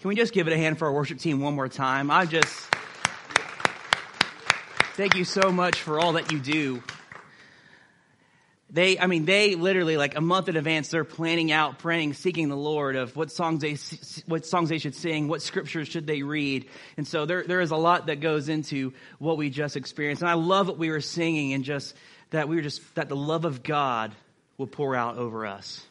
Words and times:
Can 0.00 0.08
we 0.08 0.14
just 0.14 0.32
give 0.32 0.46
it 0.46 0.54
a 0.54 0.56
hand 0.56 0.78
for 0.78 0.86
our 0.86 0.94
worship 0.94 1.18
team 1.18 1.40
one 1.40 1.54
more 1.54 1.68
time? 1.68 2.10
I 2.10 2.24
just 2.24 2.48
thank 4.94 5.14
you 5.14 5.26
so 5.26 5.52
much 5.52 5.78
for 5.78 6.00
all 6.00 6.14
that 6.14 6.32
you 6.32 6.38
do. 6.38 6.82
They, 8.70 8.98
I 8.98 9.06
mean, 9.06 9.26
they 9.26 9.56
literally 9.56 9.98
like 9.98 10.16
a 10.16 10.22
month 10.22 10.48
in 10.48 10.56
advance, 10.56 10.88
they're 10.88 11.04
planning 11.04 11.52
out, 11.52 11.80
praying, 11.80 12.14
seeking 12.14 12.48
the 12.48 12.56
Lord 12.56 12.96
of 12.96 13.14
what 13.14 13.30
songs 13.30 13.60
they, 13.60 13.76
what 14.24 14.46
songs 14.46 14.70
they 14.70 14.78
should 14.78 14.94
sing, 14.94 15.28
what 15.28 15.42
scriptures 15.42 15.88
should 15.88 16.06
they 16.06 16.22
read. 16.22 16.66
And 16.96 17.06
so 17.06 17.26
there, 17.26 17.42
there 17.42 17.60
is 17.60 17.70
a 17.70 17.76
lot 17.76 18.06
that 18.06 18.20
goes 18.20 18.48
into 18.48 18.94
what 19.18 19.36
we 19.36 19.50
just 19.50 19.76
experienced. 19.76 20.22
And 20.22 20.30
I 20.30 20.34
love 20.34 20.66
what 20.66 20.78
we 20.78 20.88
were 20.88 21.02
singing 21.02 21.52
and 21.52 21.62
just 21.62 21.94
that 22.30 22.48
we 22.48 22.56
were 22.56 22.62
just, 22.62 22.80
that 22.94 23.10
the 23.10 23.16
love 23.16 23.44
of 23.44 23.62
God 23.62 24.14
will 24.56 24.66
pour 24.66 24.96
out 24.96 25.18
over 25.18 25.44
us. 25.44 25.84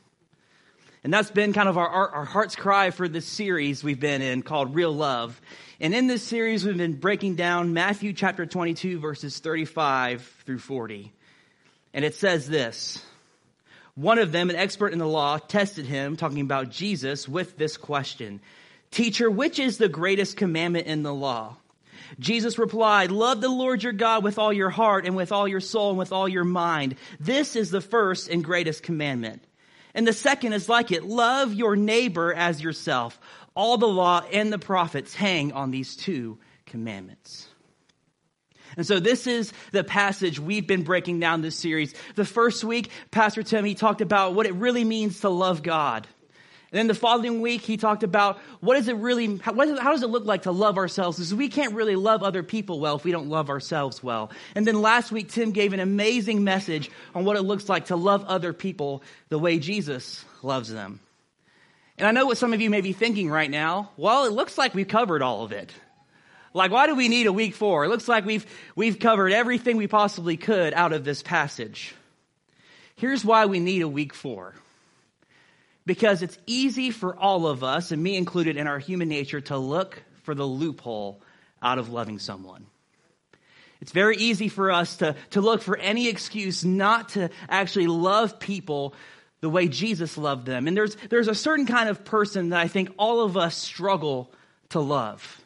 And 1.03 1.13
that's 1.13 1.31
been 1.31 1.53
kind 1.53 1.69
of 1.69 1.77
our, 1.77 1.87
our, 1.87 2.09
our 2.09 2.25
heart's 2.25 2.55
cry 2.55 2.91
for 2.91 3.07
this 3.07 3.25
series 3.25 3.83
we've 3.83 3.99
been 3.99 4.21
in 4.21 4.41
called 4.41 4.75
Real 4.75 4.91
Love. 4.91 5.39
And 5.79 5.95
in 5.95 6.07
this 6.07 6.23
series, 6.23 6.65
we've 6.65 6.77
been 6.77 6.99
breaking 6.99 7.35
down 7.35 7.73
Matthew 7.73 8.11
chapter 8.11 8.45
22, 8.45 8.99
verses 8.99 9.39
35 9.39 10.21
through 10.45 10.59
40. 10.59 11.13
And 11.93 12.03
it 12.03 12.15
says 12.15 12.47
this 12.47 13.01
One 13.95 14.19
of 14.19 14.33
them, 14.33 14.49
an 14.49 14.57
expert 14.57 14.91
in 14.91 14.99
the 14.99 15.07
law, 15.07 15.37
tested 15.37 15.85
him, 15.85 16.17
talking 16.17 16.41
about 16.41 16.69
Jesus, 16.69 17.29
with 17.29 17.57
this 17.57 17.77
question 17.77 18.41
Teacher, 18.91 19.31
which 19.31 19.57
is 19.57 19.77
the 19.77 19.89
greatest 19.89 20.35
commandment 20.35 20.87
in 20.87 21.03
the 21.03 21.13
law? 21.13 21.55
Jesus 22.19 22.57
replied, 22.57 23.11
Love 23.11 23.39
the 23.39 23.47
Lord 23.47 23.83
your 23.83 23.93
God 23.93 24.23
with 24.23 24.37
all 24.37 24.51
your 24.51 24.69
heart 24.69 25.05
and 25.05 25.15
with 25.15 25.31
all 25.31 25.47
your 25.47 25.59
soul 25.61 25.91
and 25.91 25.97
with 25.97 26.11
all 26.11 26.27
your 26.27 26.43
mind. 26.43 26.95
This 27.21 27.55
is 27.55 27.71
the 27.71 27.81
first 27.81 28.27
and 28.29 28.43
greatest 28.43 28.83
commandment. 28.83 29.43
And 29.93 30.07
the 30.07 30.13
second 30.13 30.53
is 30.53 30.69
like 30.69 30.91
it 30.91 31.03
love 31.03 31.53
your 31.53 31.75
neighbor 31.75 32.33
as 32.33 32.61
yourself. 32.61 33.19
All 33.55 33.77
the 33.77 33.87
law 33.87 34.23
and 34.31 34.53
the 34.53 34.59
prophets 34.59 35.13
hang 35.13 35.51
on 35.51 35.71
these 35.71 35.95
two 35.95 36.37
commandments. 36.65 37.47
And 38.77 38.85
so 38.85 38.99
this 38.99 39.25
is 39.27 39.51
the 39.71 39.83
passage 39.83 40.39
we've 40.39 40.67
been 40.67 40.83
breaking 40.83 41.19
down 41.19 41.41
this 41.41 41.55
series. 41.55 41.93
The 42.15 42.25
first 42.25 42.63
week, 42.63 42.89
Pastor 43.11 43.43
Tim, 43.43 43.65
he 43.65 43.73
talked 43.73 44.01
about 44.01 44.35
what 44.35 44.45
it 44.45 44.53
really 44.53 44.83
means 44.83 45.21
to 45.21 45.29
love 45.29 45.63
God. 45.63 46.07
And 46.71 46.77
then 46.77 46.87
the 46.87 46.93
following 46.93 47.41
week, 47.41 47.61
he 47.61 47.77
talked 47.77 48.03
about 48.03 48.37
what 48.59 48.75
does 48.75 48.87
it 48.87 48.95
really, 48.97 49.37
how, 49.37 49.55
how 49.55 49.91
does 49.91 50.03
it 50.03 50.09
look 50.09 50.25
like 50.25 50.43
to 50.43 50.51
love 50.51 50.77
ourselves? 50.77 51.17
Because 51.17 51.33
we 51.33 51.49
can't 51.49 51.73
really 51.73 51.95
love 51.95 52.21
other 52.21 52.43
people 52.43 52.79
well 52.79 52.95
if 52.95 53.03
we 53.03 53.11
don't 53.11 53.27
love 53.27 53.49
ourselves 53.49 54.03
well. 54.03 54.29
And 54.53 54.67
then 54.67 54.81
last 54.81 55.11
week, 55.11 55.29
Tim 55.29 55.51
gave 55.51 55.73
an 55.73 55.79
amazing 55.79 56.43
message 56.43 56.91
on 57.15 57.25
what 57.25 57.37
it 57.37 57.41
looks 57.41 57.69
like 57.69 57.87
to 57.87 57.95
love 57.95 58.23
other 58.25 58.53
people 58.53 59.01
the 59.29 59.39
way 59.39 59.57
Jesus 59.57 60.23
loves 60.43 60.71
them. 60.71 60.99
And 61.97 62.07
I 62.07 62.11
know 62.11 62.27
what 62.27 62.37
some 62.37 62.53
of 62.53 62.61
you 62.61 62.69
may 62.69 62.81
be 62.81 62.93
thinking 62.93 63.31
right 63.31 63.49
now. 63.49 63.89
Well, 63.97 64.25
it 64.25 64.31
looks 64.31 64.57
like 64.57 64.75
we've 64.75 64.87
covered 64.87 65.23
all 65.23 65.43
of 65.43 65.51
it. 65.51 65.73
Like, 66.53 66.71
why 66.71 66.87
do 66.87 66.95
we 66.95 67.09
need 67.09 67.27
a 67.27 67.33
week 67.33 67.55
four? 67.55 67.83
It 67.83 67.89
looks 67.89 68.07
like 68.07 68.25
we've, 68.25 68.45
we've 68.75 68.99
covered 68.99 69.31
everything 69.31 69.75
we 69.75 69.87
possibly 69.87 70.37
could 70.37 70.73
out 70.73 70.93
of 70.93 71.03
this 71.03 71.23
passage. 71.23 71.95
Here's 72.95 73.25
why 73.25 73.47
we 73.47 73.59
need 73.59 73.81
a 73.81 73.87
week 73.87 74.13
four. 74.13 74.53
Because 75.89 76.21
it's 76.21 76.37
easy 76.45 76.91
for 76.91 77.17
all 77.17 77.47
of 77.47 77.63
us, 77.63 77.91
and 77.91 78.03
me 78.03 78.15
included 78.15 78.57
in 78.57 78.67
our 78.67 78.77
human 78.77 79.09
nature, 79.09 79.41
to 79.41 79.57
look 79.57 80.03
for 80.21 80.35
the 80.35 80.45
loophole 80.45 81.19
out 81.63 81.79
of 81.79 81.89
loving 81.89 82.19
someone. 82.19 82.67
It's 83.81 83.91
very 83.91 84.15
easy 84.17 84.49
for 84.49 84.71
us 84.71 84.97
to, 84.97 85.15
to 85.31 85.41
look 85.41 85.63
for 85.63 85.75
any 85.77 86.07
excuse 86.07 86.63
not 86.63 87.09
to 87.09 87.31
actually 87.49 87.87
love 87.87 88.39
people 88.39 88.93
the 89.41 89.49
way 89.49 89.67
Jesus 89.67 90.15
loved 90.15 90.45
them. 90.45 90.67
And 90.67 90.77
there's, 90.77 90.95
there's 91.09 91.27
a 91.27 91.33
certain 91.33 91.65
kind 91.65 91.89
of 91.89 92.05
person 92.05 92.49
that 92.49 92.59
I 92.59 92.67
think 92.67 92.91
all 92.99 93.21
of 93.21 93.35
us 93.35 93.57
struggle 93.57 94.31
to 94.69 94.79
love. 94.79 95.41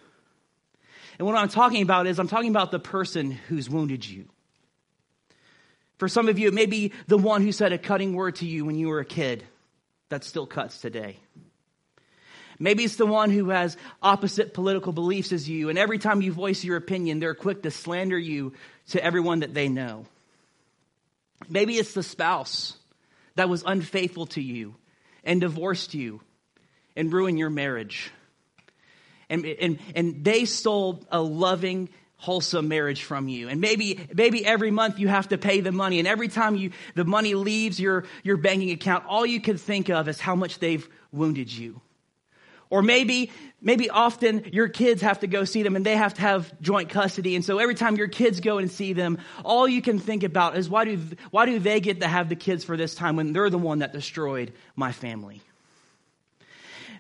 And 1.20 1.26
what 1.26 1.38
I'm 1.38 1.48
talking 1.48 1.84
about 1.84 2.06
is 2.06 2.20
I'm 2.20 2.28
talking 2.28 2.50
about 2.50 2.70
the 2.70 2.80
person 2.80 3.32
who's 3.32 3.70
wounded 3.70 4.06
you. 4.06 4.26
For 6.00 6.10
some 6.10 6.28
of 6.28 6.38
you, 6.38 6.50
it 6.50 6.54
may 6.54 6.66
be 6.66 6.92
the 7.08 7.18
one 7.18 7.44
who 7.44 7.54
said 7.54 7.72
a 7.72 7.78
cutting 7.78 8.14
word 8.14 8.36
to 8.36 8.46
you 8.46 8.66
when 8.66 8.76
you 8.76 8.90
were 8.90 9.00
a 9.00 9.06
kid 9.06 9.46
that 10.14 10.24
still 10.24 10.46
cuts 10.46 10.80
today. 10.80 11.18
Maybe 12.60 12.84
it's 12.84 12.98
the 12.98 13.06
one 13.06 13.32
who 13.32 13.50
has 13.50 13.76
opposite 14.02 14.54
political 14.54 14.94
beliefs 14.94 15.32
as 15.32 15.50
you, 15.50 15.70
and 15.70 15.78
every 15.78 15.98
time 15.98 16.22
you 16.22 16.32
voice 16.32 16.64
your 16.64 16.78
opinion, 16.78 17.20
they're 17.20 17.34
quick 17.34 17.64
to 17.64 17.72
slander 17.72 18.18
you 18.18 18.54
to 18.90 19.04
everyone 19.04 19.40
that 19.40 19.56
they 19.56 19.68
know. 19.68 20.06
Maybe 21.50 21.78
it's 21.78 21.94
the 21.94 22.04
spouse 22.04 22.78
that 23.36 23.50
was 23.50 23.64
unfaithful 23.66 24.28
to 24.28 24.42
you 24.42 24.76
and 25.24 25.42
divorced 25.42 25.96
you 25.96 26.22
and 26.96 27.12
ruined 27.12 27.40
your 27.40 27.50
marriage 27.50 28.12
and, 29.34 29.46
and, 29.46 29.80
and 29.96 30.24
they 30.24 30.46
stole 30.46 31.04
a 31.12 31.22
loving, 31.22 31.90
wholesome 32.24 32.70
marriage 32.70 33.04
from 33.04 33.28
you. 33.28 33.50
And 33.50 33.60
maybe, 33.60 34.08
maybe 34.14 34.46
every 34.46 34.72
month 34.72 34.98
you 34.98 35.10
have 35.10 35.28
to 35.28 35.38
pay 35.38 35.60
the 35.60 35.74
money. 35.74 36.00
And 36.00 36.08
every 36.08 36.30
time 36.30 36.56
you, 36.56 36.72
the 36.96 37.04
money 37.04 37.36
leaves 37.36 37.82
your, 37.82 38.06
your 38.24 38.38
banking 38.38 38.72
account, 38.72 39.04
all 39.10 39.26
you 39.26 39.42
can 39.42 39.58
think 39.58 39.90
of 39.90 40.08
is 40.08 40.22
how 40.22 40.34
much 40.34 40.60
they've 40.60 40.88
wounded 41.12 41.52
you. 41.52 41.82
Or 42.70 42.82
maybe, 42.82 43.30
maybe 43.62 43.90
often 43.90 44.46
your 44.54 44.70
kids 44.70 45.02
have 45.02 45.20
to 45.20 45.28
go 45.28 45.44
see 45.44 45.64
them 45.64 45.76
and 45.76 45.86
they 45.86 45.98
have 45.98 46.14
to 46.14 46.22
have 46.22 46.50
joint 46.62 46.88
custody. 46.88 47.36
And 47.36 47.44
so 47.44 47.58
every 47.58 47.76
time 47.76 47.98
your 47.98 48.08
kids 48.08 48.40
go 48.40 48.58
and 48.58 48.72
see 48.72 48.94
them, 48.94 49.18
all 49.44 49.68
you 49.68 49.82
can 49.82 50.00
think 50.00 50.24
about 50.24 50.56
is 50.56 50.70
why 50.70 50.86
do, 50.86 50.98
why 51.30 51.46
do 51.46 51.60
they 51.60 51.82
get 51.82 52.00
to 52.00 52.08
have 52.08 52.30
the 52.30 52.38
kids 52.38 52.64
for 52.64 52.78
this 52.78 52.96
time 52.96 53.18
when 53.18 53.34
they're 53.34 53.50
the 53.50 53.58
one 53.58 53.80
that 53.80 53.92
destroyed 53.92 54.54
my 54.78 54.94
family? 54.94 55.42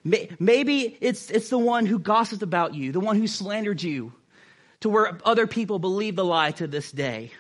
Maybe 0.04 0.98
it's, 1.00 1.32
it's 1.32 1.48
the 1.48 1.58
one 1.58 1.86
who 1.86 1.98
gossiped 1.98 2.44
about 2.44 2.76
you, 2.76 2.92
the 2.92 3.00
one 3.00 3.16
who 3.16 3.26
slandered 3.26 3.82
you 3.82 4.12
to 4.84 4.90
where 4.90 5.18
other 5.24 5.48
people 5.48 5.80
believe 5.80 6.18
the 6.18 6.26
lie 6.26 6.52
to 6.52 6.68
this 6.68 6.92
day. 6.92 7.32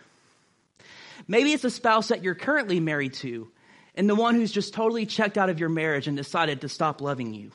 Maybe 1.27 1.51
it's 1.51 1.65
a 1.65 1.69
spouse 1.69 2.07
that 2.07 2.23
you're 2.23 2.35
currently 2.35 2.79
married 2.79 3.15
to 3.15 3.51
and 3.95 4.09
the 4.09 4.15
one 4.15 4.35
who's 4.35 4.51
just 4.51 4.73
totally 4.73 5.05
checked 5.05 5.37
out 5.37 5.49
of 5.49 5.59
your 5.59 5.67
marriage 5.67 6.07
and 6.07 6.15
decided 6.15 6.61
to 6.61 6.69
stop 6.69 7.01
loving 7.01 7.33
you. 7.33 7.51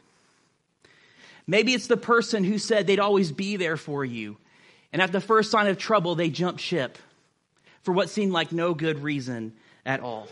Maybe 1.46 1.72
it's 1.72 1.86
the 1.86 1.96
person 1.96 2.44
who 2.44 2.58
said 2.58 2.86
they'd 2.86 3.00
always 3.00 3.32
be 3.32 3.56
there 3.56 3.78
for 3.78 4.04
you. 4.04 4.36
And 4.92 5.00
at 5.00 5.10
the 5.10 5.22
first 5.22 5.50
sign 5.50 5.68
of 5.68 5.78
trouble, 5.78 6.14
they 6.14 6.28
jumped 6.28 6.60
ship 6.60 6.98
for 7.80 7.92
what 7.92 8.10
seemed 8.10 8.32
like 8.32 8.52
no 8.52 8.74
good 8.74 9.02
reason 9.02 9.54
at 9.86 10.00
all. 10.00 10.28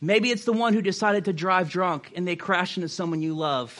Maybe 0.00 0.30
it's 0.30 0.46
the 0.46 0.54
one 0.54 0.72
who 0.72 0.80
decided 0.80 1.26
to 1.26 1.34
drive 1.34 1.68
drunk 1.68 2.12
and 2.16 2.26
they 2.26 2.36
crash 2.36 2.78
into 2.78 2.88
someone 2.88 3.20
you 3.20 3.34
love, 3.34 3.78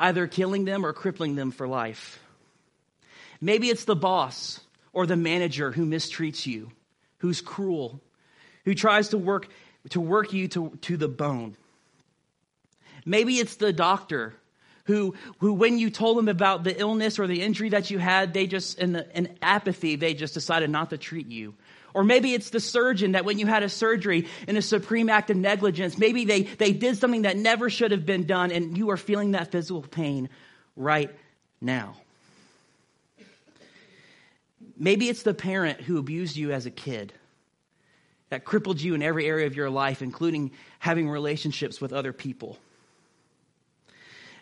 either 0.00 0.26
killing 0.26 0.64
them 0.64 0.86
or 0.86 0.94
crippling 0.94 1.34
them 1.34 1.50
for 1.50 1.68
life. 1.68 2.21
Maybe 3.42 3.68
it's 3.68 3.84
the 3.84 3.96
boss 3.96 4.60
or 4.92 5.04
the 5.04 5.16
manager 5.16 5.72
who 5.72 5.84
mistreats 5.84 6.46
you, 6.46 6.70
who's 7.18 7.40
cruel, 7.40 8.00
who 8.64 8.74
tries 8.74 9.08
to 9.08 9.18
work 9.18 9.48
to 9.90 10.00
work 10.00 10.32
you 10.32 10.46
to, 10.46 10.78
to 10.82 10.96
the 10.96 11.08
bone. 11.08 11.56
Maybe 13.04 13.38
it's 13.38 13.56
the 13.56 13.72
doctor 13.72 14.34
who, 14.84 15.14
who 15.38 15.52
when 15.54 15.76
you 15.78 15.90
told 15.90 16.18
them 16.18 16.28
about 16.28 16.62
the 16.62 16.78
illness 16.78 17.18
or 17.18 17.26
the 17.26 17.42
injury 17.42 17.70
that 17.70 17.90
you 17.90 17.98
had, 17.98 18.32
they 18.32 18.46
just, 18.46 18.78
in, 18.78 18.92
the, 18.92 19.16
in 19.16 19.36
apathy, 19.42 19.96
they 19.96 20.14
just 20.14 20.34
decided 20.34 20.70
not 20.70 20.90
to 20.90 20.98
treat 20.98 21.28
you. 21.28 21.54
Or 21.94 22.04
maybe 22.04 22.32
it's 22.32 22.50
the 22.50 22.60
surgeon 22.60 23.12
that 23.12 23.24
when 23.24 23.40
you 23.40 23.46
had 23.46 23.62
a 23.62 23.68
surgery 23.68 24.28
in 24.48 24.56
a 24.56 24.62
supreme 24.62 25.08
act 25.08 25.30
of 25.30 25.36
negligence, 25.36 25.98
maybe 25.98 26.24
they, 26.24 26.42
they 26.42 26.72
did 26.72 26.96
something 26.96 27.22
that 27.22 27.36
never 27.36 27.68
should 27.68 27.90
have 27.90 28.06
been 28.06 28.24
done 28.24 28.50
and 28.50 28.78
you 28.78 28.90
are 28.90 28.96
feeling 28.96 29.32
that 29.32 29.50
physical 29.50 29.82
pain 29.82 30.28
right 30.76 31.10
now. 31.60 31.96
Maybe 34.76 35.08
it's 35.08 35.22
the 35.22 35.34
parent 35.34 35.80
who 35.80 35.98
abused 35.98 36.36
you 36.36 36.52
as 36.52 36.66
a 36.66 36.70
kid, 36.70 37.12
that 38.30 38.44
crippled 38.44 38.80
you 38.80 38.94
in 38.94 39.02
every 39.02 39.26
area 39.26 39.46
of 39.46 39.56
your 39.56 39.70
life, 39.70 40.02
including 40.02 40.52
having 40.78 41.08
relationships 41.08 41.80
with 41.80 41.92
other 41.92 42.12
people. 42.12 42.58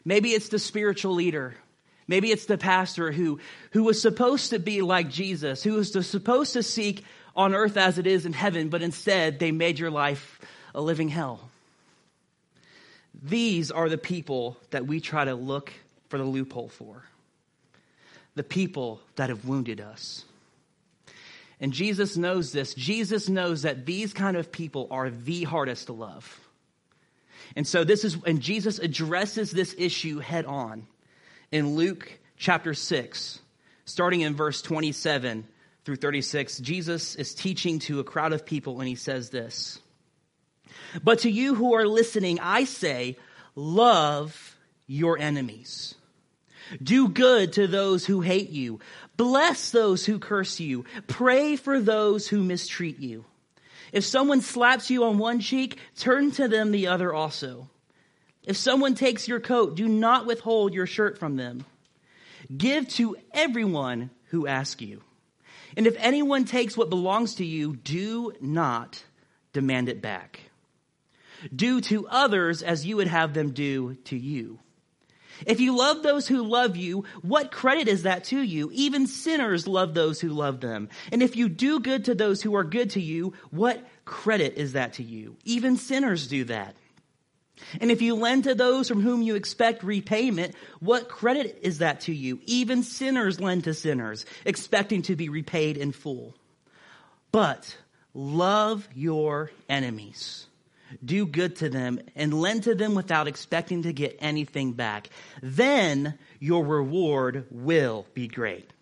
Maybe 0.05 0.31
it's 0.31 0.49
the 0.49 0.59
spiritual 0.59 1.15
leader 1.15 1.57
Maybe 2.11 2.33
it's 2.33 2.47
the 2.47 2.59
pastor 2.59 3.13
who, 3.13 3.39
who 3.71 3.85
was 3.85 4.03
supposed 4.03 4.51
to 4.51 4.59
be 4.59 4.83
like 4.83 5.11
Jesus, 5.11 5.63
who 5.63 5.75
was 5.75 5.93
supposed 6.09 6.55
to 6.55 6.63
seek 6.65 7.05
on 7.37 7.55
earth 7.55 7.77
as 7.77 7.99
it 7.99 8.07
is 8.09 8.27
in 8.27 8.33
heaven, 8.33 8.69
but 8.69 8.83
instead 8.83 9.39
they 9.39 9.53
made 9.53 9.79
your 9.79 9.93
life 9.93 10.41
a 10.75 10.81
living 10.81 11.09
hell. 11.09 11.49
These 13.23 13.71
are 13.71 13.89
the 13.89 13.97
people 13.97 14.57
that 14.71 14.89
we 14.89 14.99
try 14.99 15.25
to 15.25 15.37
look 15.37 15.73
for 16.09 16.19
the 16.19 16.25
loophole 16.25 16.69
for. 16.69 17.05
The 18.35 18.43
people 18.43 19.01
that 19.17 19.29
have 19.29 19.45
wounded 19.45 19.81
us. 19.81 20.25
And 21.61 21.73
Jesus 21.73 22.17
knows 22.17 22.53
this. 22.53 22.75
Jesus 22.75 23.29
knows 23.29 23.63
that 23.63 23.85
these 23.85 24.15
kind 24.15 24.37
of 24.37 24.51
people 24.51 24.89
are 24.91 25.11
the 25.11 25.45
hardest 25.45 25.87
to 25.87 25.93
love. 25.93 26.41
And 27.55 27.67
so 27.67 27.85
this 27.85 28.05
is, 28.05 28.17
and 28.25 28.41
Jesus 28.41 28.79
addresses 28.79 29.51
this 29.51 29.75
issue 29.77 30.21
head 30.21 30.47
on 30.47 30.87
in 31.53 31.75
Luke 31.75 32.19
chapter 32.37 32.75
6, 32.75 33.41
starting 33.85 34.23
in 34.23 34.35
verse 34.35 34.63
27 34.63 35.47
through 35.85 35.97
36, 35.97 36.59
Jesus 36.59 37.17
is 37.17 37.35
teaching 37.35 37.79
to 37.81 38.01
a 38.01 38.05
crowd 38.05 38.33
of 38.33 38.47
people 38.47 38.79
and 38.79 38.89
he 38.89 38.95
says 38.95 39.31
this. 39.31 39.81
But 41.03 41.21
to 41.21 41.31
you 41.31 41.55
who 41.55 41.75
are 41.75 41.87
listening, 41.87 42.39
I 42.41 42.65
say, 42.65 43.19
love 43.55 44.57
your 44.87 45.19
enemies. 45.19 45.95
Do 46.83 47.09
good 47.09 47.55
to 47.55 47.67
those 47.67 48.07
who 48.07 48.21
hate 48.21 48.51
you. 48.51 48.81
Bless 49.17 49.71
those 49.71 50.07
who 50.07 50.19
curse 50.19 50.61
you. 50.61 50.85
Pray 51.07 51.57
for 51.57 51.81
those 51.81 52.29
who 52.29 52.43
mistreat 52.43 52.99
you. 52.99 53.25
If 53.93 54.05
someone 54.05 54.41
slaps 54.41 54.91
you 54.91 55.05
on 55.05 55.19
one 55.19 55.41
cheek, 55.41 55.79
turn 55.97 56.31
to 56.33 56.49
them 56.49 56.71
the 56.71 56.87
other 56.87 57.13
also. 57.13 57.69
If 58.45 58.57
someone 58.57 58.95
takes 58.95 59.29
your 59.29 59.41
coat, 59.41 59.77
do 59.77 59.89
not 59.89 60.27
withhold 60.27 60.73
your 60.73 60.87
shirt 60.87 61.19
from 61.19 61.37
them. 61.37 61.65
Give 62.57 62.89
to 62.91 63.17
everyone 63.33 64.11
who 64.27 64.47
asks 64.47 64.81
you. 64.81 65.03
And 65.77 65.87
if 65.87 65.97
anyone 65.99 66.45
takes 66.45 66.77
what 66.77 66.91
belongs 66.91 67.37
to 67.37 67.45
you, 67.45 67.77
do 67.77 68.33
not 68.41 69.03
demand 69.53 69.89
it 69.89 70.01
back. 70.01 70.41
Do 71.55 71.81
to 71.83 72.09
others 72.09 72.63
as 72.63 72.87
you 72.87 72.97
would 72.97 73.07
have 73.07 73.35
them 73.35 73.51
do 73.51 73.95
to 74.05 74.17
you. 74.17 74.59
If 75.47 75.61
you 75.61 75.77
love 75.77 76.03
those 76.03 76.27
who 76.27 76.43
love 76.43 76.77
you, 76.77 77.05
what 77.23 77.51
credit 77.51 77.89
is 77.89 78.03
that 78.03 78.25
to 78.25 78.41
you? 78.41 78.71
Even 78.73 79.07
sinners 79.07 79.67
love 79.67 79.95
those 79.95 80.21
who 80.21 80.31
love 80.31 80.61
them. 80.61 80.89
And 81.13 81.23
if 81.23 81.37
you 81.37 81.49
do 81.49 81.81
good 81.81 82.07
to 82.07 82.15
those 82.15 82.43
who 82.43 82.55
are 82.57 82.65
good 82.65 82.91
to 82.91 83.01
you, 83.01 83.35
what 83.51 83.85
credit 84.05 84.55
is 84.57 84.73
that 84.73 84.95
to 84.95 85.03
you? 85.03 85.37
Even 85.45 85.77
sinners 85.77 86.27
do 86.27 86.45
that. 86.45 86.75
And 87.81 87.91
if 87.91 88.03
you 88.03 88.15
lend 88.15 88.45
to 88.45 88.55
those 88.55 88.89
from 88.89 89.03
whom 89.03 89.23
you 89.23 89.35
expect 89.35 89.83
repayment, 89.83 90.55
what 90.81 91.09
credit 91.09 91.59
is 91.63 91.79
that 91.79 92.01
to 92.03 92.15
you? 92.15 92.41
Even 92.47 92.83
sinners 92.83 93.41
lend 93.41 93.65
to 93.65 93.75
sinners, 93.75 94.25
expecting 94.45 95.03
to 95.03 95.17
be 95.17 95.29
repaid 95.29 95.77
in 95.77 95.93
full. 95.93 96.35
But 97.33 97.77
love 98.15 98.89
your 98.95 99.51
enemies. 99.69 100.47
Do 101.05 101.27
good 101.27 101.57
to 101.57 101.69
them 101.69 102.01
and 102.15 102.41
lend 102.41 102.65
to 102.65 102.75
them 102.75 102.95
without 102.95 103.29
expecting 103.29 103.83
to 103.83 103.93
get 103.93 104.17
anything 104.21 104.73
back. 104.73 105.09
Then 105.43 106.19
your 106.39 106.65
reward 106.65 107.47
will 107.51 108.07
be 108.15 108.29
great. 108.29 108.73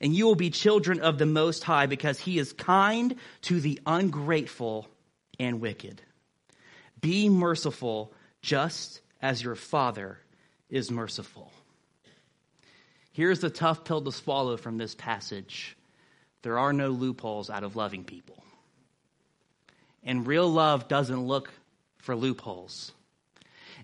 And 0.00 0.14
you 0.14 0.26
will 0.26 0.34
be 0.34 0.50
children 0.50 1.00
of 1.00 1.18
the 1.18 1.26
Most 1.26 1.64
High 1.64 1.86
because 1.86 2.18
He 2.18 2.38
is 2.38 2.52
kind 2.52 3.16
to 3.42 3.60
the 3.60 3.80
ungrateful 3.86 4.88
and 5.38 5.60
wicked. 5.60 6.02
Be 7.00 7.28
merciful 7.28 8.12
just 8.42 9.00
as 9.22 9.42
your 9.42 9.54
Father 9.54 10.18
is 10.68 10.90
merciful. 10.90 11.52
Here's 13.12 13.40
the 13.40 13.50
tough 13.50 13.84
pill 13.84 14.02
to 14.02 14.12
swallow 14.12 14.56
from 14.56 14.76
this 14.76 14.94
passage 14.94 15.76
there 16.42 16.58
are 16.58 16.72
no 16.72 16.90
loopholes 16.90 17.50
out 17.50 17.64
of 17.64 17.74
loving 17.74 18.04
people. 18.04 18.44
And 20.06 20.26
real 20.26 20.48
love 20.48 20.88
doesn't 20.88 21.26
look 21.26 21.50
for 21.98 22.16
loopholes. 22.16 22.92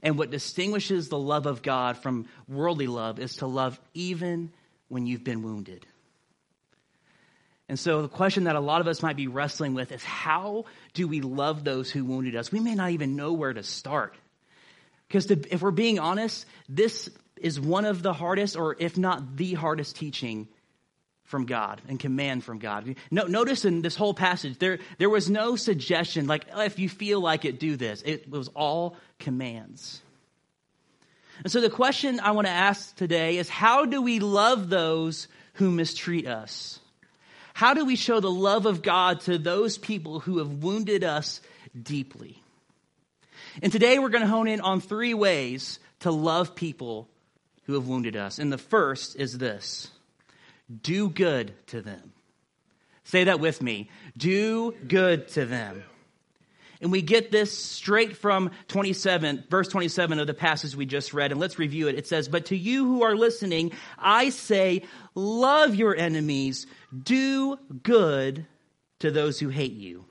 And 0.02 0.16
what 0.16 0.30
distinguishes 0.30 1.08
the 1.08 1.18
love 1.18 1.46
of 1.46 1.62
God 1.62 1.98
from 1.98 2.26
worldly 2.48 2.86
love 2.86 3.18
is 3.18 3.36
to 3.36 3.46
love 3.46 3.78
even 3.92 4.52
when 4.88 5.06
you've 5.06 5.24
been 5.24 5.42
wounded. 5.42 5.84
And 7.68 7.78
so 7.78 8.02
the 8.02 8.08
question 8.08 8.44
that 8.44 8.56
a 8.56 8.60
lot 8.60 8.80
of 8.80 8.86
us 8.86 9.02
might 9.02 9.16
be 9.16 9.28
wrestling 9.28 9.74
with 9.74 9.92
is 9.92 10.04
how 10.04 10.66
do 10.94 11.08
we 11.08 11.20
love 11.20 11.64
those 11.64 11.90
who 11.90 12.04
wounded 12.04 12.36
us? 12.36 12.52
We 12.52 12.60
may 12.60 12.74
not 12.74 12.90
even 12.90 13.16
know 13.16 13.32
where 13.32 13.52
to 13.52 13.62
start. 13.62 14.16
Because 15.08 15.30
if 15.30 15.62
we're 15.62 15.70
being 15.70 15.98
honest, 15.98 16.46
this 16.68 17.08
is 17.36 17.60
one 17.60 17.84
of 17.84 18.02
the 18.02 18.12
hardest, 18.12 18.56
or 18.56 18.76
if 18.78 18.96
not 18.96 19.36
the 19.36 19.54
hardest 19.54 19.96
teaching 19.96 20.48
from 21.32 21.46
God 21.46 21.80
and 21.88 21.98
command 21.98 22.44
from 22.44 22.58
God. 22.58 22.94
No, 23.10 23.24
notice 23.24 23.64
in 23.64 23.80
this 23.80 23.96
whole 23.96 24.12
passage, 24.12 24.58
there, 24.58 24.80
there 24.98 25.08
was 25.08 25.30
no 25.30 25.56
suggestion, 25.56 26.26
like, 26.26 26.44
oh, 26.52 26.60
if 26.60 26.78
you 26.78 26.90
feel 26.90 27.22
like 27.22 27.46
it, 27.46 27.58
do 27.58 27.74
this. 27.74 28.02
It 28.04 28.30
was 28.30 28.48
all 28.48 28.98
commands. 29.18 30.02
And 31.42 31.50
so 31.50 31.62
the 31.62 31.70
question 31.70 32.20
I 32.20 32.32
want 32.32 32.48
to 32.48 32.52
ask 32.52 32.94
today 32.96 33.38
is 33.38 33.48
how 33.48 33.86
do 33.86 34.02
we 34.02 34.18
love 34.20 34.68
those 34.68 35.26
who 35.54 35.70
mistreat 35.70 36.26
us? 36.26 36.78
How 37.54 37.72
do 37.72 37.86
we 37.86 37.96
show 37.96 38.20
the 38.20 38.30
love 38.30 38.66
of 38.66 38.82
God 38.82 39.20
to 39.22 39.38
those 39.38 39.78
people 39.78 40.20
who 40.20 40.36
have 40.36 40.62
wounded 40.62 41.02
us 41.02 41.40
deeply? 41.80 42.42
And 43.62 43.72
today 43.72 43.98
we're 43.98 44.10
going 44.10 44.22
to 44.22 44.28
hone 44.28 44.48
in 44.48 44.60
on 44.60 44.82
three 44.82 45.14
ways 45.14 45.78
to 46.00 46.10
love 46.10 46.54
people 46.54 47.08
who 47.64 47.72
have 47.72 47.88
wounded 47.88 48.16
us. 48.16 48.38
And 48.38 48.52
the 48.52 48.58
first 48.58 49.16
is 49.16 49.38
this 49.38 49.90
do 50.80 51.08
good 51.08 51.52
to 51.68 51.82
them. 51.82 52.12
Say 53.04 53.24
that 53.24 53.40
with 53.40 53.60
me. 53.60 53.90
Do 54.16 54.72
good 54.86 55.28
to 55.28 55.44
them. 55.44 55.82
And 56.80 56.90
we 56.90 57.00
get 57.00 57.30
this 57.30 57.56
straight 57.56 58.16
from 58.16 58.50
27, 58.66 59.44
verse 59.48 59.68
27 59.68 60.18
of 60.18 60.26
the 60.26 60.34
passage 60.34 60.74
we 60.74 60.84
just 60.84 61.14
read. 61.14 61.30
And 61.30 61.40
let's 61.40 61.58
review 61.58 61.86
it. 61.86 61.96
It 61.96 62.08
says, 62.08 62.28
But 62.28 62.46
to 62.46 62.56
you 62.56 62.84
who 62.84 63.04
are 63.04 63.14
listening, 63.14 63.70
I 63.98 64.30
say, 64.30 64.82
love 65.14 65.76
your 65.76 65.96
enemies, 65.96 66.66
do 67.00 67.56
good 67.84 68.46
to 68.98 69.12
those 69.12 69.38
who 69.38 69.48
hate 69.48 69.74
you. 69.74 70.04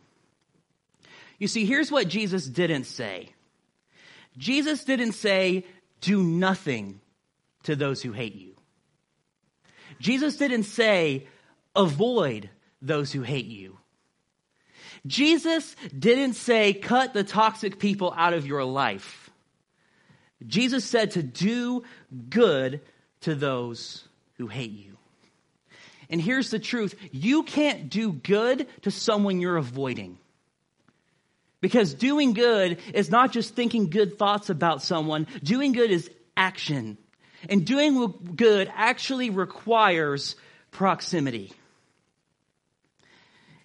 You 1.40 1.48
see, 1.48 1.66
here's 1.66 1.92
what 1.92 2.08
Jesus 2.08 2.46
didn't 2.46 2.86
say 2.86 3.32
Jesus 4.38 4.86
didn't 4.86 5.14
say, 5.14 5.66
do 6.00 6.24
nothing 6.24 7.02
to 7.64 7.76
those 7.76 8.02
who 8.02 8.12
hate 8.12 8.36
you. 8.36 8.56
Jesus 10.00 10.38
didn't 10.38 10.64
say, 10.64 11.28
avoid 11.76 12.50
those 12.82 13.12
who 13.12 13.22
hate 13.22 13.46
you. 13.46 13.78
Jesus 15.06 15.76
didn't 15.98 16.34
say, 16.34 16.74
cut 16.74 17.14
the 17.14 17.24
toxic 17.24 17.80
people 17.80 18.14
out 18.16 18.34
of 18.34 18.46
your 18.46 18.64
life. 18.64 19.30
Jesus 20.46 20.86
said 20.86 21.12
to 21.12 21.24
do 21.24 21.84
good 22.30 22.82
to 23.22 23.36
those 23.36 24.08
who 24.38 24.48
hate 24.48 24.72
you. 24.72 24.98
And 26.10 26.22
here's 26.22 26.52
the 26.52 26.60
truth 26.60 26.96
you 27.12 27.44
can't 27.44 27.90
do 27.90 28.12
good 28.12 28.68
to 28.82 28.92
someone 28.92 29.40
you're 29.40 29.58
avoiding. 29.58 30.18
Because 31.62 31.94
doing 31.94 32.34
good 32.34 32.80
is 32.94 33.12
not 33.12 33.32
just 33.32 33.56
thinking 33.56 33.90
good 33.90 34.18
thoughts 34.18 34.50
about 34.50 34.82
someone, 34.82 35.28
doing 35.44 35.74
good 35.74 35.92
is 35.92 36.10
action. 36.36 36.98
And 37.50 37.66
doing 37.66 38.34
good 38.36 38.72
actually 38.76 39.30
requires 39.30 40.36
proximity. 40.72 41.52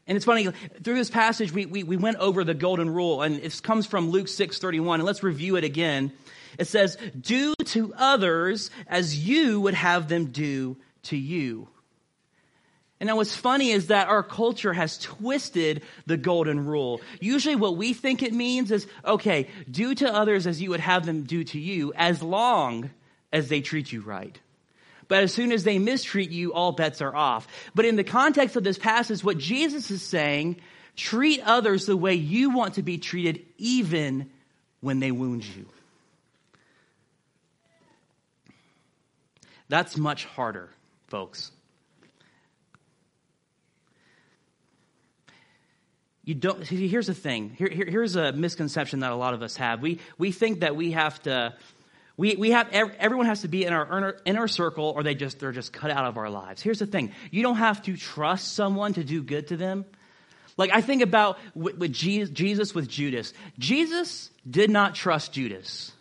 And 0.07 0.17
it's 0.17 0.25
funny, 0.25 0.49
through 0.83 0.95
this 0.95 1.11
passage, 1.11 1.53
we, 1.53 1.67
we, 1.67 1.83
we 1.83 1.97
went 1.97 2.19
over 2.19 2.45
the 2.45 2.55
golden 2.55 2.91
rule, 2.91 3.23
and 3.23 3.41
it 3.41 3.61
comes 3.63 3.87
from 3.87 4.11
Luke 4.11 4.29
6 4.29 4.59
31. 4.59 5.01
And 5.01 5.07
let's 5.07 5.23
review 5.23 5.57
it 5.57 5.65
again. 5.65 6.13
It 6.59 6.69
says, 6.69 6.97
Do 7.21 7.55
to 7.65 7.93
others 7.97 8.71
as 8.87 9.17
you 9.27 9.61
would 9.61 9.75
have 9.75 10.09
them 10.09 10.27
do 10.27 10.77
to 11.05 11.17
you. 11.17 11.69
And 12.99 13.09
now 13.09 13.17
what's 13.17 13.37
funny 13.37 13.73
is 13.73 13.89
that 13.89 14.09
our 14.09 14.23
culture 14.23 14.73
has 14.73 14.97
twisted 14.99 15.83
the 16.07 16.17
golden 16.17 16.65
rule. 16.65 17.03
Usually 17.21 17.57
what 17.57 17.77
we 17.77 17.93
think 17.93 18.23
it 18.23 18.33
means 18.33 18.71
is, 18.71 18.87
okay, 19.05 19.49
do 19.71 19.95
to 19.97 20.13
others 20.13 20.47
as 20.47 20.63
you 20.63 20.71
would 20.71 20.81
have 20.81 21.05
them 21.05 21.25
do 21.25 21.45
to 21.45 21.61
you, 21.61 21.93
as 21.95 22.23
long 22.23 22.91
as 23.33 23.49
they 23.49 23.61
treat 23.61 23.93
you 23.93 24.01
right. 24.01 24.39
But 25.09 25.23
as 25.23 25.33
soon 25.33 25.53
as 25.53 25.65
they 25.65 25.79
mistreat 25.79 26.31
you, 26.31 26.53
all 26.53 26.73
bets 26.73 27.01
are 27.01 27.15
off. 27.15 27.47
But 27.75 27.85
in 27.85 27.97
the 27.97 28.05
context 28.05 28.57
of 28.57 28.65
this 28.65 28.79
passage, 28.79 29.23
what 29.23 29.39
Jesus 29.39 29.91
is 29.91 30.03
saying, 30.03 30.61
treat 30.97 31.41
others 31.45 31.87
the 31.87 31.97
way 31.97 32.15
you 32.15 32.51
want 32.51 32.75
to 32.75 32.83
be 32.83 32.99
treated, 32.99 33.45
even 33.57 34.31
when 34.81 34.99
they 34.99 35.13
wound 35.13 35.45
you. 35.45 35.67
That's 39.69 39.97
much 39.97 40.25
harder, 40.25 40.71
folks. 41.09 41.51
You 46.25 46.35
don't, 46.35 46.65
here's 46.65 47.07
the 47.07 47.15
thing. 47.15 47.51
Here, 47.51 47.69
here, 47.69 47.87
here's 47.89 48.17
a 48.17 48.33
misconception 48.33 49.01
that 49.01 49.13
a 49.13 49.17
lot 49.17 49.35
of 49.35 49.43
us 49.43 49.57
have. 49.57 49.81
We, 49.81 50.01
we 50.19 50.33
think 50.33 50.61
that 50.61 50.75
we 50.75 50.91
have 50.91 51.23
to 51.23 51.55
we, 52.17 52.35
we 52.37 52.51
have, 52.53 52.71
everyone 52.73 53.27
has 53.27 53.43
to 53.43 53.49
be 53.49 53.65
in 53.65 53.73
our 53.73 54.17
inner 54.25 54.49
circle 54.49 54.93
or 54.97 55.03
they 55.03 55.15
just, 55.15 55.39
they're 55.39 55.53
just 55.53 55.73
cut 55.73 55.91
out 55.91 56.07
of 56.07 56.17
our 56.17 56.31
lives. 56.31 56.63
Here's 56.63 56.79
the 56.79 56.87
thing. 56.87 57.13
You 57.31 57.43
don't 57.43 57.57
have 57.57 57.83
to 57.83 57.97
trust 57.97 58.55
someone 58.55 58.95
to 58.95 59.05
do 59.05 59.23
good 59.23 59.49
to 59.49 59.57
them. 59.57 59.85
Like 60.57 60.71
I 60.73 60.81
think 60.81 61.03
about 61.03 61.39
with, 61.55 61.77
with 61.77 61.93
Jesus 61.93 62.75
with 62.75 62.89
Judas. 62.89 63.35
Jesus 63.59 64.31
did 64.49 64.71
not 64.71 64.95
trust 64.95 65.33
Judas. 65.33 65.93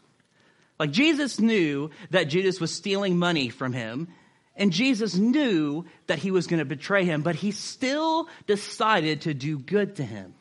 Like 0.79 0.91
Jesus 0.91 1.39
knew 1.39 1.89
that 2.11 2.25
Judas 2.25 2.61
was 2.61 2.73
stealing 2.73 3.17
money 3.17 3.49
from 3.49 3.73
him 3.73 4.07
and 4.55 4.71
Jesus 4.71 5.15
knew 5.15 5.83
that 6.07 6.19
he 6.19 6.31
was 6.31 6.47
going 6.47 6.59
to 6.59 6.65
betray 6.65 7.03
him, 7.03 7.23
but 7.23 7.35
he 7.35 7.51
still 7.51 8.29
decided 8.47 9.21
to 9.21 9.33
do 9.33 9.59
good 9.59 9.97
to 9.97 10.03
him. 10.03 10.33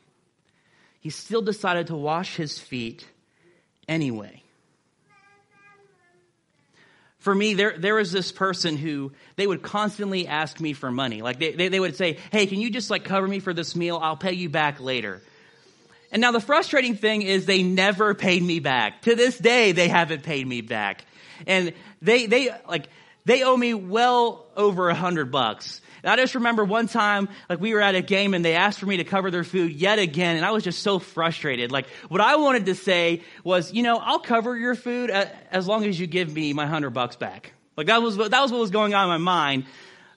He 1.01 1.11
still 1.11 1.43
decided 1.43 1.89
to 1.89 1.97
wash 1.97 2.37
his 2.37 2.61
feet 2.61 3.05
anyway 3.89 4.44
for 7.25 7.35
me, 7.35 7.55
there, 7.55 7.75
there 7.79 7.95
was 7.95 8.13
this 8.13 8.33
person 8.33 8.77
who 8.77 9.11
they 9.37 9.47
would 9.47 9.63
constantly 9.63 10.27
ask 10.27 10.61
me 10.61 10.75
for 10.75 10.91
money. 10.91 11.23
Like 11.23 11.39
they, 11.39 11.53
they, 11.53 11.69
they, 11.69 11.81
would 11.81 11.97
say, 11.97 12.19
Hey, 12.31 12.47
can 12.47 12.61
you 12.61 12.69
just 12.69 12.91
like 12.91 13.05
cover 13.05 13.27
me 13.27 13.41
for 13.41 13.55
this 13.55 13.75
meal? 13.75 13.99
I'll 14.01 14.15
pay 14.15 14.35
you 14.35 14.51
back 14.51 14.79
later. 14.79 15.23
And 16.13 16.21
now 16.21 16.33
the 16.33 16.41
frustrating 16.41 16.97
thing 16.97 17.23
is 17.23 17.47
they 17.47 17.63
never 17.63 18.13
paid 18.13 18.43
me 18.43 18.61
back. 18.61 19.01
To 19.03 19.15
this 19.15 19.39
day, 19.39 19.73
they 19.73 19.89
haven't 19.89 20.23
paid 20.23 20.47
me 20.47 20.61
back. 20.61 21.07
And 21.47 21.73
they, 22.03 22.27
they, 22.27 22.51
like, 22.69 22.89
they 23.25 23.43
owe 23.43 23.57
me 23.57 23.73
well 23.73 24.45
over 24.55 24.91
a 24.91 24.95
hundred 24.95 25.33
bucks. 25.33 25.81
And 26.05 26.13
I 26.13 26.17
just 26.17 26.35
remember 26.35 26.65
one 26.65 26.87
time, 26.87 27.29
like 27.49 27.61
we 27.61 27.73
were 27.75 27.81
at 27.81 27.95
a 27.95 28.03
game 28.03 28.35
and 28.35 28.45
they 28.45 28.55
asked 28.55 28.79
for 28.79 28.87
me 28.87 28.99
to 28.99 29.05
cover 29.05 29.31
their 29.31 29.43
food 29.43 29.73
yet 29.73 29.99
again, 29.99 30.37
and 30.37 30.45
I 30.45 30.51
was 30.51 30.63
just 30.63 30.83
so 30.83 30.99
frustrated. 30.99 31.73
Like 31.73 31.87
what 32.09 32.21
I 32.21 32.37
wanted 32.37 32.67
to 32.67 32.75
say 32.75 33.23
was, 33.43 33.73
you 33.73 33.83
know, 33.83 33.97
I'll 33.97 34.21
cover 34.21 34.57
your 34.57 34.75
food 34.75 35.11
as 35.11 35.67
long 35.67 35.85
as 35.85 35.99
you 35.99 36.07
give 36.07 36.33
me 36.33 36.53
my 36.53 36.67
hundred 36.67 36.91
bucks 36.91 37.17
back. 37.17 37.55
Like 37.77 37.87
that 37.89 38.03
was 38.03 38.17
that 38.19 38.31
was 38.31 38.53
what 38.53 38.61
was 38.61 38.71
going 38.71 38.95
on 38.95 39.05
in 39.05 39.09
my 39.09 39.17
mind. 39.17 39.65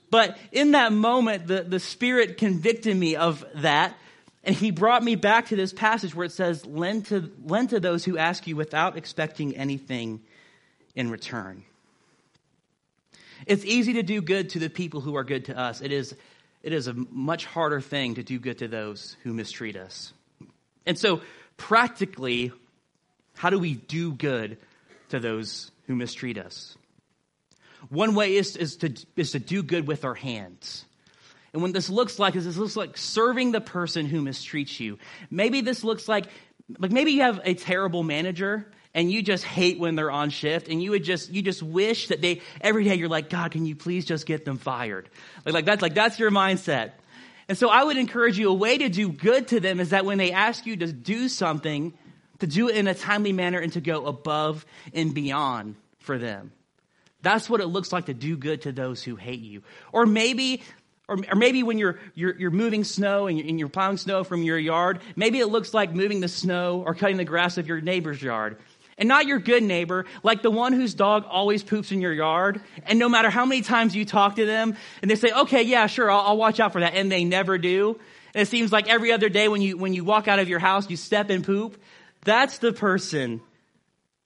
But 0.10 0.38
in 0.52 0.72
that 0.72 0.94
moment, 0.94 1.48
the, 1.48 1.64
the 1.64 1.80
Spirit 1.80 2.38
convicted 2.38 2.96
me 2.96 3.16
of 3.16 3.46
that. 3.56 3.96
And 4.44 4.56
he 4.56 4.72
brought 4.72 5.04
me 5.04 5.16
back 5.16 5.48
to 5.48 5.58
this 5.58 5.74
passage 5.74 6.16
where 6.16 6.26
it 6.26 6.32
says, 6.32 6.66
lend 6.66 7.08
to, 7.08 7.30
lend 7.44 7.72
to 7.72 7.82
those 7.82 8.06
who 8.06 8.18
ask 8.18 8.48
you 8.48 8.56
without 8.56 8.98
expecting 8.98 9.58
anything 9.58 10.22
in 10.96 11.12
return. 11.12 11.66
It's 13.46 13.66
easy 13.66 13.94
to 13.94 14.04
do 14.04 14.22
good 14.22 14.50
to 14.50 14.60
the 14.60 14.70
people 14.70 15.02
who 15.02 15.16
are 15.16 15.24
good 15.24 15.46
to 15.46 15.58
us. 15.58 15.82
It 15.82 15.92
is, 15.92 16.16
it 16.64 16.74
is 16.74 16.88
a 16.88 16.94
much 16.94 17.46
harder 17.46 17.82
thing 17.82 18.16
to 18.16 18.24
do 18.24 18.40
good 18.40 18.60
to 18.60 18.68
those 18.68 19.16
who 19.24 19.34
mistreat 19.34 19.76
us. 19.76 20.14
And 20.86 20.98
so, 20.98 21.22
practically, 21.58 22.52
how 23.36 23.50
do 23.50 23.60
we 23.60 23.76
do 23.76 24.14
good 24.14 24.58
to 25.10 25.20
those 25.20 25.72
who 25.86 25.96
mistreat 25.96 26.38
us? 26.38 26.76
One 27.90 28.16
way 28.16 28.36
is, 28.36 28.56
is, 28.56 28.78
to, 28.78 28.94
is 29.16 29.32
to 29.32 29.40
do 29.40 29.64
good 29.64 29.88
with 29.88 30.04
our 30.04 30.16
hands. 30.16 30.86
And 31.54 31.62
what 31.62 31.74
this 31.74 31.90
looks 31.90 32.20
like 32.20 32.36
is 32.36 32.46
this 32.46 32.58
looks 32.58 32.76
like 32.76 32.98
serving 32.98 33.52
the 33.52 33.62
person 33.62 34.06
who 34.06 34.22
mistreats 34.22 34.80
you. 34.80 34.98
Maybe 35.30 35.62
this 35.62 35.84
looks 35.84 36.08
like, 36.08 36.26
like 36.78 36.92
maybe 36.92 37.12
you 37.12 37.22
have 37.22 37.40
a 37.44 37.54
terrible 37.54 38.04
manager 38.04 38.72
and 38.98 39.12
you 39.12 39.22
just 39.22 39.44
hate 39.44 39.78
when 39.78 39.96
they're 39.96 40.10
on 40.10 40.32
shift 40.32 40.68
and 40.68 40.82
you 40.82 40.90
would 40.90 41.04
just 41.04 41.30
you 41.30 41.44
just 41.44 41.62
wish 41.62 42.08
that 42.08 42.20
they 42.20 42.42
every 42.60 42.84
day 42.84 42.96
you're 42.96 43.08
like 43.08 43.30
god 43.30 43.52
can 43.52 43.66
you 43.66 43.76
please 43.76 44.06
just 44.06 44.26
get 44.26 44.44
them 44.44 44.58
fired? 44.58 45.08
Like, 45.46 45.54
like 45.54 45.66
that's 45.66 45.82
like 45.84 45.94
that's 45.94 46.20
your 46.20 46.32
mindset. 46.32 46.94
And 47.48 47.58
so 47.58 47.70
i 47.70 47.82
would 47.84 47.96
encourage 47.96 48.38
you 48.38 48.50
a 48.50 48.54
way 48.54 48.80
to 48.80 48.90
do 48.90 49.10
good 49.10 49.50
to 49.50 49.60
them 49.60 49.80
is 49.80 49.92
that 49.92 50.04
when 50.04 50.18
they 50.18 50.32
ask 50.32 50.66
you 50.66 50.76
to 50.78 50.92
do 50.92 51.30
something 51.30 51.94
to 52.40 52.48
do 52.48 52.70
it 52.70 52.76
in 52.76 52.88
a 52.88 52.96
timely 52.96 53.34
manner 53.34 53.60
and 53.60 53.72
to 53.74 53.82
go 53.82 54.06
above 54.06 54.66
and 54.94 55.14
beyond 55.14 55.76
for 56.00 56.18
them. 56.18 56.52
That's 57.22 57.50
what 57.50 57.62
it 57.62 57.68
looks 57.68 57.92
like 57.92 58.06
to 58.06 58.14
do 58.14 58.36
good 58.36 58.64
to 58.64 58.72
those 58.72 59.04
who 59.04 59.16
hate 59.16 59.42
you. 59.42 59.64
Or 59.92 60.06
maybe 60.06 60.62
or, 61.08 61.18
or 61.32 61.36
maybe 61.36 61.64
when 61.64 61.78
you're, 61.78 62.00
you're, 62.16 62.38
you're 62.38 62.52
moving 62.52 62.84
snow 62.84 63.28
and 63.28 63.38
you're, 63.38 63.48
and 63.48 63.60
you're 63.60 63.70
plowing 63.70 63.98
snow 63.98 64.24
from 64.26 64.44
your 64.44 64.58
yard, 64.58 65.00
maybe 65.16 65.40
it 65.40 65.48
looks 65.48 65.74
like 65.74 65.94
moving 65.94 66.20
the 66.20 66.28
snow 66.28 66.84
or 66.86 66.94
cutting 66.94 67.16
the 67.16 67.24
grass 67.24 67.58
of 67.58 67.66
your 67.66 67.80
neighbor's 67.80 68.22
yard. 68.22 68.58
And 68.98 69.08
not 69.08 69.28
your 69.28 69.38
good 69.38 69.62
neighbor, 69.62 70.06
like 70.24 70.42
the 70.42 70.50
one 70.50 70.74
whose 70.74 70.96
dog 70.96 71.26
always 71.30 71.62
poops 71.62 71.92
in 71.92 72.02
your 72.02 72.14
yard. 72.14 72.62
And 72.88 72.98
no 72.98 73.08
matter 73.08 73.30
how 73.30 73.46
many 73.46 73.62
times 73.62 73.96
you 73.96 74.06
talk 74.06 74.38
to 74.38 74.46
them, 74.46 74.76
and 75.02 75.12
they 75.12 75.16
say, 75.16 75.32
okay, 75.32 75.62
yeah, 75.62 75.86
sure, 75.86 76.10
I'll, 76.10 76.22
I'll 76.22 76.38
watch 76.38 76.60
out 76.60 76.74
for 76.74 76.82
that. 76.82 76.96
And 76.96 77.12
they 77.12 77.24
never 77.24 77.60
do. 77.60 78.00
And 78.34 78.42
it 78.42 78.48
seems 78.48 78.72
like 78.72 78.88
every 78.90 79.12
other 79.12 79.30
day 79.30 79.48
when 79.48 79.62
you, 79.62 79.78
when 79.78 79.94
you 79.94 80.04
walk 80.04 80.28
out 80.28 80.40
of 80.40 80.50
your 80.50 80.60
house, 80.60 80.90
you 80.90 80.98
step 80.98 81.30
and 81.30 81.44
poop. 81.44 81.80
That's 82.24 82.58
the 82.58 82.74
person 82.74 83.42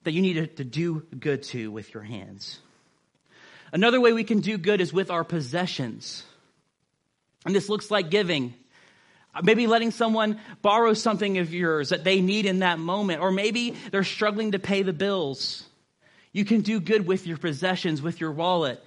that 0.04 0.12
you 0.12 0.22
need 0.22 0.34
to, 0.34 0.46
to 0.46 0.64
do 0.64 1.06
good 1.18 1.42
to 1.44 1.70
with 1.70 1.92
your 1.92 2.02
hands. 2.02 2.58
Another 3.72 4.00
way 4.00 4.12
we 4.12 4.24
can 4.24 4.40
do 4.40 4.58
good 4.58 4.80
is 4.80 4.92
with 4.92 5.10
our 5.10 5.24
possessions. 5.24 6.24
And 7.44 7.54
this 7.54 7.68
looks 7.68 7.90
like 7.90 8.10
giving. 8.10 8.54
Maybe 9.42 9.66
letting 9.66 9.92
someone 9.92 10.38
borrow 10.60 10.92
something 10.92 11.38
of 11.38 11.54
yours 11.54 11.88
that 11.88 12.04
they 12.04 12.20
need 12.20 12.44
in 12.44 12.58
that 12.58 12.78
moment, 12.78 13.22
or 13.22 13.30
maybe 13.32 13.74
they're 13.90 14.04
struggling 14.04 14.52
to 14.52 14.58
pay 14.58 14.82
the 14.82 14.92
bills. 14.92 15.64
You 16.32 16.44
can 16.44 16.60
do 16.60 16.80
good 16.80 17.06
with 17.06 17.26
your 17.26 17.38
possessions, 17.38 18.02
with 18.02 18.20
your 18.20 18.32
wallet, 18.32 18.84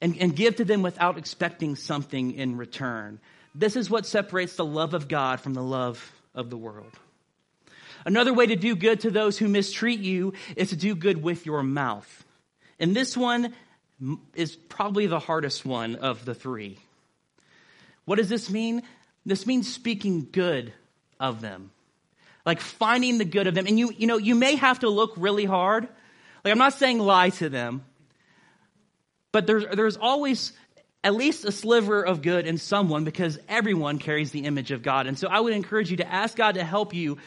and, 0.00 0.16
and 0.18 0.34
give 0.34 0.56
to 0.56 0.64
them 0.64 0.82
without 0.82 1.18
expecting 1.18 1.76
something 1.76 2.32
in 2.32 2.56
return. 2.56 3.20
This 3.54 3.76
is 3.76 3.88
what 3.88 4.06
separates 4.06 4.56
the 4.56 4.64
love 4.64 4.92
of 4.92 5.08
God 5.08 5.40
from 5.40 5.54
the 5.54 5.62
love 5.62 6.12
of 6.34 6.50
the 6.50 6.56
world. 6.56 6.92
Another 8.04 8.34
way 8.34 8.46
to 8.46 8.56
do 8.56 8.76
good 8.76 9.00
to 9.00 9.10
those 9.10 9.38
who 9.38 9.48
mistreat 9.48 10.00
you 10.00 10.32
is 10.56 10.70
to 10.70 10.76
do 10.76 10.94
good 10.94 11.22
with 11.22 11.46
your 11.46 11.62
mouth. 11.62 12.24
And 12.78 12.94
this 12.94 13.16
one 13.16 13.54
is 14.34 14.54
probably 14.54 15.06
the 15.06 15.18
hardest 15.18 15.64
one 15.64 15.96
of 15.96 16.24
the 16.24 16.34
three. 16.34 16.78
What 18.04 18.16
does 18.16 18.28
this 18.28 18.50
mean? 18.50 18.82
This 19.26 19.46
means 19.46 19.72
speaking 19.72 20.28
good 20.30 20.72
of 21.18 21.40
them. 21.40 21.72
Like 22.46 22.60
finding 22.60 23.18
the 23.18 23.24
good 23.24 23.48
of 23.48 23.54
them. 23.54 23.66
And 23.66 23.76
you, 23.78 23.92
you 23.96 24.06
know, 24.06 24.18
you 24.18 24.36
may 24.36 24.54
have 24.54 24.78
to 24.80 24.88
look 24.88 25.14
really 25.16 25.44
hard. 25.44 25.88
Like 26.44 26.52
I'm 26.52 26.58
not 26.58 26.74
saying 26.74 27.00
lie 27.00 27.30
to 27.30 27.48
them, 27.48 27.84
but 29.32 29.48
there's, 29.48 29.64
there's 29.74 29.96
always 29.96 30.52
at 31.02 31.14
least 31.14 31.44
a 31.44 31.50
sliver 31.50 32.04
of 32.04 32.22
good 32.22 32.46
in 32.46 32.56
someone 32.56 33.04
because 33.04 33.38
everyone 33.48 33.98
carries 33.98 34.30
the 34.30 34.44
image 34.44 34.70
of 34.70 34.82
God. 34.82 35.08
And 35.08 35.18
so 35.18 35.28
I 35.28 35.40
would 35.40 35.52
encourage 35.52 35.90
you 35.90 35.96
to 35.98 36.10
ask 36.10 36.36
God 36.36 36.54
to 36.54 36.64
help 36.64 36.94
you 36.94 37.18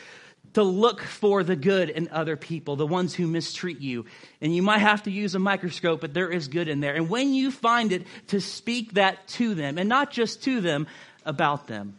to 0.53 0.63
look 0.63 1.01
for 1.01 1.44
the 1.44 1.56
good 1.56 1.89
in 1.89 2.10
other 2.10 2.36
people, 2.36 2.75
the 2.75 2.88
ones 2.88 3.13
who 3.13 3.27
mistreat 3.27 3.79
you. 3.79 4.06
And 4.41 4.56
you 4.56 4.63
might 4.63 4.79
have 4.79 5.03
to 5.03 5.12
use 5.12 5.36
a 5.36 5.39
microscope, 5.39 6.01
but 6.01 6.13
there 6.13 6.29
is 6.29 6.48
good 6.48 6.68
in 6.68 6.79
there. 6.79 6.96
And 6.96 7.10
when 7.10 7.34
you 7.34 7.51
find 7.51 7.91
it, 7.91 8.08
to 8.27 8.41
speak 8.41 8.94
that 8.94 9.27
to 9.29 9.53
them, 9.53 9.77
and 9.77 9.88
not 9.88 10.12
just 10.12 10.44
to 10.44 10.62
them, 10.62 10.88
about 11.25 11.67
them. 11.67 11.95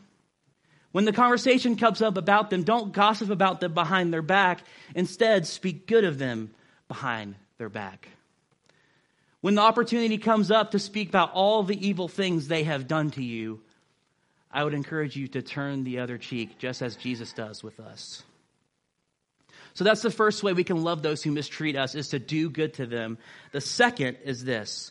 When 0.93 1.05
the 1.05 1.13
conversation 1.13 1.77
comes 1.77 2.03
up 2.03 2.17
about 2.17 2.51
them, 2.51 2.65
don't 2.65 2.93
gossip 2.93 3.31
about 3.31 3.61
them 3.61 3.75
behind 3.75 4.13
their 4.13 4.23
back. 4.23 4.63
Instead, 4.95 5.47
speak 5.47 5.87
good 5.87 6.05
of 6.05 6.19
them 6.19 6.51
behind 6.89 7.37
their 7.59 7.69
back. 7.69 8.09
When 9.41 9.55
the 9.55 9.63
opportunity 9.63 10.19
comes 10.19 10.51
up 10.51 10.73
to 10.73 10.79
speak 10.79 11.09
about 11.09 11.33
all 11.33 11.63
the 11.63 11.87
evil 11.87 12.09
things 12.09 12.49
they 12.49 12.65
have 12.65 12.89
done 12.89 13.11
to 13.13 13.23
you, 13.23 13.61
I 14.51 14.65
would 14.65 14.75
encourage 14.75 15.17
you 15.17 15.29
to 15.29 15.43
turn 15.43 15.85
the 15.85 16.01
other 16.01 16.19
cheek, 16.19 16.59
just 16.59 16.83
as 16.83 16.97
Jesus 16.97 17.33
does 17.33 17.63
with 17.63 17.79
us. 17.79 18.25
So 19.75 19.85
that's 19.85 20.03
the 20.03 20.11
first 20.11 20.43
way 20.43 20.53
we 20.53 20.65
can 20.65 20.83
love 20.83 21.03
those 21.03 21.23
who 21.23 21.31
mistreat 21.31 21.77
us, 21.77 21.95
is 21.95 22.09
to 22.09 22.19
do 22.19 22.51
good 22.51 22.75
to 22.75 22.87
them. 22.87 23.17
The 23.53 23.61
second 23.61 24.19
is 24.25 24.45
this 24.45 24.91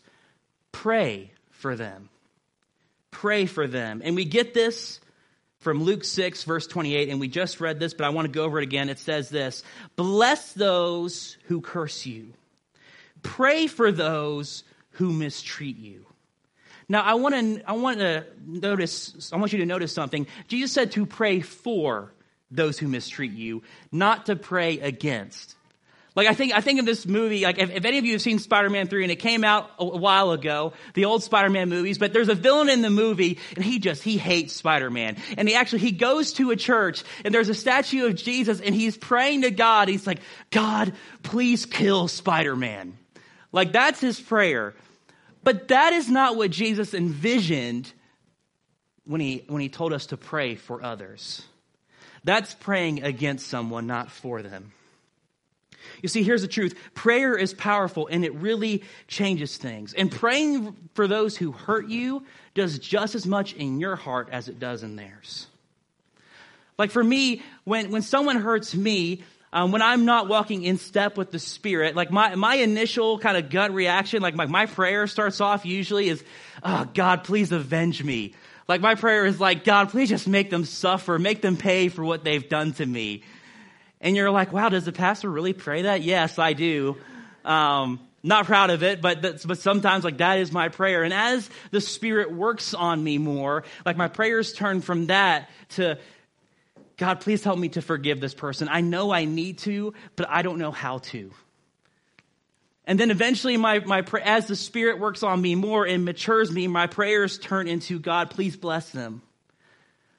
pray 0.71 1.33
for 1.51 1.75
them 1.75 2.09
pray 3.11 3.45
for 3.45 3.67
them. 3.67 4.01
And 4.03 4.15
we 4.15 4.25
get 4.25 4.53
this 4.53 4.99
from 5.59 5.83
Luke 5.83 6.03
6, 6.03 6.43
verse 6.43 6.67
28, 6.67 7.09
and 7.09 7.19
we 7.19 7.27
just 7.27 7.59
read 7.59 7.79
this, 7.79 7.93
but 7.93 8.05
I 8.05 8.09
want 8.09 8.25
to 8.25 8.31
go 8.31 8.43
over 8.43 8.59
it 8.59 8.63
again. 8.63 8.89
It 8.89 8.99
says 8.99 9.29
this 9.29 9.63
Bless 9.95 10.53
those 10.53 11.37
who 11.45 11.61
curse 11.61 12.05
you, 12.05 12.33
pray 13.21 13.67
for 13.67 13.91
those 13.91 14.63
who 14.91 15.11
mistreat 15.11 15.77
you. 15.77 16.05
Now, 16.91 17.03
I 17.03 17.13
want 17.15 17.35
to, 17.35 17.69
I 17.69 17.73
want 17.73 17.99
to 17.99 18.25
notice, 18.45 19.31
I 19.31 19.37
want 19.37 19.53
you 19.53 19.59
to 19.59 19.65
notice 19.65 19.93
something. 19.93 20.25
Jesus 20.47 20.71
said 20.71 20.91
to 20.93 21.05
pray 21.05 21.39
for 21.39 22.11
those 22.49 22.79
who 22.79 22.87
mistreat 22.87 23.31
you, 23.31 23.61
not 23.91 24.25
to 24.25 24.35
pray 24.35 24.79
against. 24.79 25.55
Like 26.15 26.27
I 26.27 26.33
think 26.33 26.53
I 26.53 26.61
think 26.61 26.79
of 26.79 26.85
this 26.85 27.05
movie. 27.05 27.43
Like 27.43 27.59
if, 27.59 27.69
if 27.69 27.85
any 27.85 27.97
of 27.97 28.05
you 28.05 28.13
have 28.13 28.21
seen 28.21 28.39
Spider-Man 28.39 28.87
three, 28.87 29.03
and 29.03 29.11
it 29.11 29.17
came 29.17 29.43
out 29.43 29.69
a, 29.79 29.83
a 29.83 29.97
while 29.97 30.31
ago, 30.31 30.73
the 30.95 31.05
old 31.05 31.23
Spider-Man 31.23 31.69
movies. 31.69 31.97
But 31.97 32.13
there's 32.13 32.29
a 32.29 32.35
villain 32.35 32.69
in 32.69 32.81
the 32.81 32.89
movie, 32.89 33.37
and 33.55 33.63
he 33.63 33.79
just 33.79 34.03
he 34.03 34.17
hates 34.17 34.53
Spider-Man. 34.53 35.17
And 35.37 35.47
he 35.47 35.55
actually 35.55 35.79
he 35.79 35.91
goes 35.91 36.33
to 36.33 36.51
a 36.51 36.55
church, 36.55 37.03
and 37.23 37.33
there's 37.33 37.49
a 37.49 37.53
statue 37.53 38.07
of 38.07 38.15
Jesus, 38.15 38.59
and 38.59 38.73
he's 38.73 38.97
praying 38.97 39.43
to 39.43 39.51
God. 39.51 39.87
He's 39.87 40.07
like, 40.07 40.19
God, 40.49 40.93
please 41.23 41.65
kill 41.65 42.07
Spider-Man. 42.07 42.97
Like 43.51 43.71
that's 43.71 44.01
his 44.01 44.19
prayer. 44.19 44.73
But 45.43 45.69
that 45.69 45.93
is 45.93 46.09
not 46.09 46.35
what 46.35 46.51
Jesus 46.51 46.93
envisioned 46.93 47.91
when 49.05 49.21
he 49.21 49.45
when 49.47 49.61
he 49.61 49.69
told 49.69 49.93
us 49.93 50.07
to 50.07 50.17
pray 50.17 50.55
for 50.55 50.83
others. 50.83 51.43
That's 52.23 52.53
praying 52.55 53.03
against 53.03 53.47
someone, 53.47 53.87
not 53.87 54.11
for 54.11 54.41
them. 54.41 54.73
You 56.01 56.09
see, 56.09 56.23
here's 56.23 56.41
the 56.41 56.47
truth 56.47 56.75
prayer 56.93 57.35
is 57.35 57.53
powerful 57.53 58.07
and 58.07 58.23
it 58.23 58.33
really 58.35 58.83
changes 59.07 59.57
things. 59.57 59.93
And 59.93 60.11
praying 60.11 60.75
for 60.93 61.07
those 61.07 61.35
who 61.37 61.51
hurt 61.51 61.87
you 61.87 62.25
does 62.53 62.79
just 62.79 63.15
as 63.15 63.25
much 63.25 63.53
in 63.53 63.79
your 63.79 63.95
heart 63.95 64.29
as 64.31 64.47
it 64.47 64.59
does 64.59 64.83
in 64.83 64.95
theirs. 64.95 65.47
Like 66.77 66.91
for 66.91 67.03
me, 67.03 67.41
when, 67.65 67.91
when 67.91 68.01
someone 68.01 68.37
hurts 68.37 68.73
me, 68.73 69.23
um, 69.51 69.71
when 69.71 69.81
I'm 69.81 70.05
not 70.05 70.27
walking 70.27 70.63
in 70.63 70.77
step 70.77 71.17
with 71.17 71.31
the 71.31 71.39
Spirit, 71.39 71.95
like 71.95 72.11
my, 72.11 72.35
my 72.35 72.55
initial 72.55 73.19
kind 73.19 73.35
of 73.35 73.49
gut 73.49 73.73
reaction, 73.73 74.21
like 74.21 74.35
my, 74.35 74.45
my 74.45 74.67
prayer 74.67 75.07
starts 75.07 75.41
off 75.41 75.65
usually 75.65 76.07
is, 76.07 76.23
oh, 76.63 76.87
God, 76.93 77.23
please 77.23 77.51
avenge 77.51 78.03
me. 78.03 78.33
Like 78.67 78.81
my 78.81 78.93
prayer 78.93 79.25
is 79.25 79.39
like, 79.39 79.63
God, 79.63 79.89
please 79.89 80.09
just 80.09 80.27
make 80.27 80.51
them 80.51 80.63
suffer, 80.63 81.17
make 81.17 81.41
them 81.41 81.57
pay 81.57 81.89
for 81.89 82.05
what 82.05 82.23
they've 82.23 82.47
done 82.47 82.73
to 82.73 82.85
me. 82.85 83.23
And 84.01 84.15
you're 84.15 84.31
like, 84.31 84.53
wow, 84.53 84.69
does 84.69 84.85
the 84.85 84.91
pastor 84.91 85.29
really 85.29 85.53
pray 85.53 85.83
that? 85.83 86.01
Yes, 86.01 86.39
I 86.39 86.53
do. 86.53 86.97
Um, 87.43 87.99
not 88.23 88.45
proud 88.45 88.69
of 88.69 88.83
it, 88.83 89.01
but 89.01 89.21
that's 89.21 89.45
but 89.45 89.59
sometimes 89.59 90.03
like 90.03 90.17
that 90.17 90.39
is 90.39 90.51
my 90.51 90.69
prayer. 90.69 91.03
And 91.03 91.13
as 91.13 91.49
the 91.71 91.81
Spirit 91.81 92.31
works 92.31 92.73
on 92.73 93.01
me 93.03 93.17
more, 93.17 93.63
like 93.85 93.97
my 93.97 94.07
prayers 94.07 94.53
turn 94.53 94.81
from 94.81 95.07
that 95.07 95.49
to 95.69 95.97
God, 96.97 97.21
please 97.21 97.43
help 97.43 97.57
me 97.57 97.69
to 97.69 97.81
forgive 97.81 98.19
this 98.19 98.33
person. 98.33 98.67
I 98.69 98.81
know 98.81 99.11
I 99.11 99.23
need 99.23 99.59
to, 99.59 99.93
but 100.17 100.29
I 100.29 100.41
don't 100.41 100.59
know 100.59 100.71
how 100.71 100.97
to. 100.97 101.31
And 102.85 102.99
then 102.99 103.11
eventually, 103.11 103.55
my, 103.55 103.79
my, 103.79 104.03
as 104.23 104.47
the 104.47 104.55
Spirit 104.55 104.99
works 104.99 105.23
on 105.23 105.41
me 105.41 105.55
more 105.55 105.85
and 105.85 106.03
matures 106.03 106.51
me, 106.51 106.67
my 106.67 106.87
prayers 106.87 107.37
turn 107.37 107.67
into 107.67 107.99
God, 107.99 108.31
please 108.31 108.57
bless 108.57 108.89
them. 108.89 109.21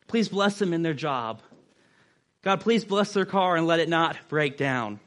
Please 0.07 0.29
bless 0.29 0.59
them 0.59 0.73
in 0.73 0.83
their 0.83 0.95
job. 0.95 1.43
God, 2.43 2.61
please 2.61 2.85
bless 2.85 3.13
their 3.13 3.27
car 3.27 3.57
and 3.57 3.67
let 3.67 3.81
it 3.81 3.89
not 3.89 4.17
break 4.29 4.57
down. 4.57 5.01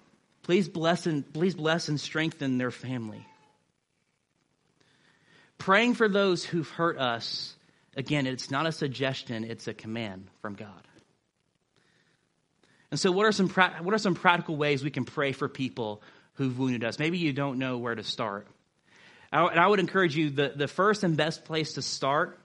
Please 0.43 0.67
bless 0.67 1.07
and, 1.07 1.31
please 1.33 1.55
bless 1.55 1.87
and 1.89 1.99
strengthen 1.99 2.57
their 2.57 2.71
family. 2.71 3.25
Praying 5.57 5.95
for 5.95 6.09
those 6.09 6.43
who've 6.43 6.69
hurt 6.69 6.97
us, 6.97 7.55
again, 7.95 8.27
it's 8.27 8.51
not 8.51 8.65
a 8.65 8.71
suggestion, 8.71 9.45
it's 9.45 9.67
a 9.67 9.73
command 9.73 10.27
from 10.41 10.55
God. 10.55 10.87
And 12.91 12.99
so, 12.99 13.11
what 13.11 13.25
are 13.25 13.31
some, 13.31 13.49
what 13.49 13.93
are 13.93 13.97
some 13.97 14.13
practical 14.13 14.55
ways 14.55 14.83
we 14.83 14.91
can 14.91 15.05
pray 15.05 15.31
for 15.31 15.47
people 15.47 16.03
who've 16.33 16.59
wounded 16.59 16.83
us? 16.83 16.99
Maybe 16.99 17.17
you 17.17 17.33
don't 17.33 17.57
know 17.57 17.77
where 17.77 17.95
to 17.95 18.03
start. 18.03 18.47
And 19.31 19.59
I 19.59 19.65
would 19.65 19.79
encourage 19.79 20.15
you 20.15 20.29
the, 20.29 20.53
the 20.55 20.67
first 20.67 21.03
and 21.03 21.17
best 21.17 21.45
place 21.45 21.73
to 21.73 21.81
start 21.81 22.37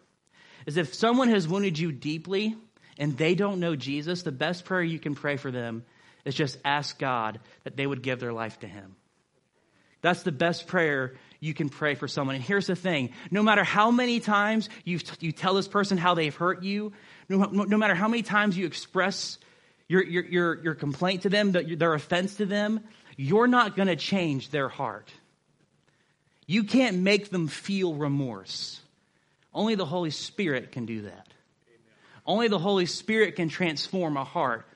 is 0.65 0.79
if 0.79 0.95
someone 0.95 1.29
has 1.29 1.47
wounded 1.47 1.79
you 1.79 1.93
deeply 1.93 2.57
and 2.99 3.17
they 3.17 3.35
don't 3.35 3.61
know 3.61 3.77
Jesus, 3.77 4.23
the 4.23 4.33
best 4.33 4.65
prayer 4.65 4.83
you 4.83 4.99
can 4.99 5.15
pray 5.15 5.37
for 5.37 5.51
them 5.51 5.85
is 6.25 6.35
just 6.35 6.59
ask 6.65 6.99
God 6.99 7.41
that 7.65 7.77
they 7.77 7.87
would 7.87 8.03
give 8.03 8.21
their 8.21 8.33
life 8.33 8.59
to 8.61 8.67
Him. 8.67 8.97
That's 10.01 10.23
the 10.23 10.33
best 10.33 10.67
prayer 10.67 11.15
you 11.41 11.55
can 11.55 11.69
pray 11.69 11.95
for 11.95 12.07
someone. 12.09 12.37
And 12.37 12.45
here's 12.45 12.67
the 12.67 12.77
thing 12.77 13.11
no 13.31 13.43
matter 13.43 13.65
how 13.65 13.91
many 13.91 14.21
times 14.21 14.69
you, 14.85 14.99
you 15.21 15.33
tell 15.33 15.55
this 15.55 15.69
person 15.69 15.99
how 15.99 16.15
they've 16.15 16.35
hurt 16.35 16.63
you, 16.63 16.93
no, 17.29 17.39
no 17.39 17.77
matter 17.77 17.95
how 17.95 18.09
many 18.09 18.23
times 18.23 18.57
you 18.57 18.67
express 18.67 19.39
your, 19.89 20.05
your, 20.05 20.25
your, 20.25 20.63
your 20.63 20.75
complaint 20.75 21.23
to 21.23 21.29
them, 21.29 21.53
their 21.53 21.95
offense 21.95 22.37
to 22.37 22.47
them, 22.47 22.81
you're 23.17 23.47
not 23.47 23.75
going 23.75 23.89
to 23.89 23.97
change 23.97 24.51
their 24.51 24.69
heart. 24.69 25.11
You 26.47 26.65
can't 26.65 26.99
make 26.99 27.31
them 27.31 27.49
feel 27.49 27.95
remorse. 27.95 28.81
Only 29.53 29.75
the 29.75 29.85
Holy 29.85 30.11
Spirit 30.11 30.73
can 30.73 30.87
do 30.87 31.03
that. 31.03 31.27
Only 32.29 32.49
the 32.49 32.59
Holy 32.59 32.85
Spirit 32.85 33.37
can 33.37 33.49
transform 33.49 34.19
a 34.19 34.23
heart. 34.23 34.67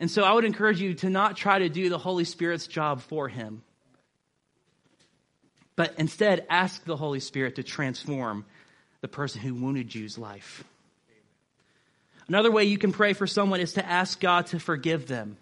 And 0.00 0.10
so 0.10 0.24
I 0.24 0.32
would 0.32 0.44
encourage 0.44 0.80
you 0.80 0.94
to 0.94 1.08
not 1.08 1.36
try 1.36 1.60
to 1.60 1.68
do 1.68 1.88
the 1.88 1.98
Holy 1.98 2.24
Spirit's 2.24 2.66
job 2.66 3.00
for 3.00 3.28
him, 3.28 3.62
but 5.76 5.94
instead 5.98 6.44
ask 6.50 6.84
the 6.84 6.96
Holy 6.96 7.20
Spirit 7.20 7.54
to 7.56 7.62
transform 7.62 8.44
the 9.02 9.08
person 9.08 9.40
who 9.40 9.54
wounded 9.54 9.94
you's 9.94 10.18
life. 10.18 10.64
Another 12.26 12.50
way 12.50 12.64
you 12.64 12.78
can 12.78 12.90
pray 12.90 13.12
for 13.12 13.28
someone 13.28 13.60
is 13.60 13.74
to 13.74 13.86
ask 13.86 14.18
God 14.18 14.46
to 14.48 14.58
forgive 14.58 15.06
them. 15.06 15.36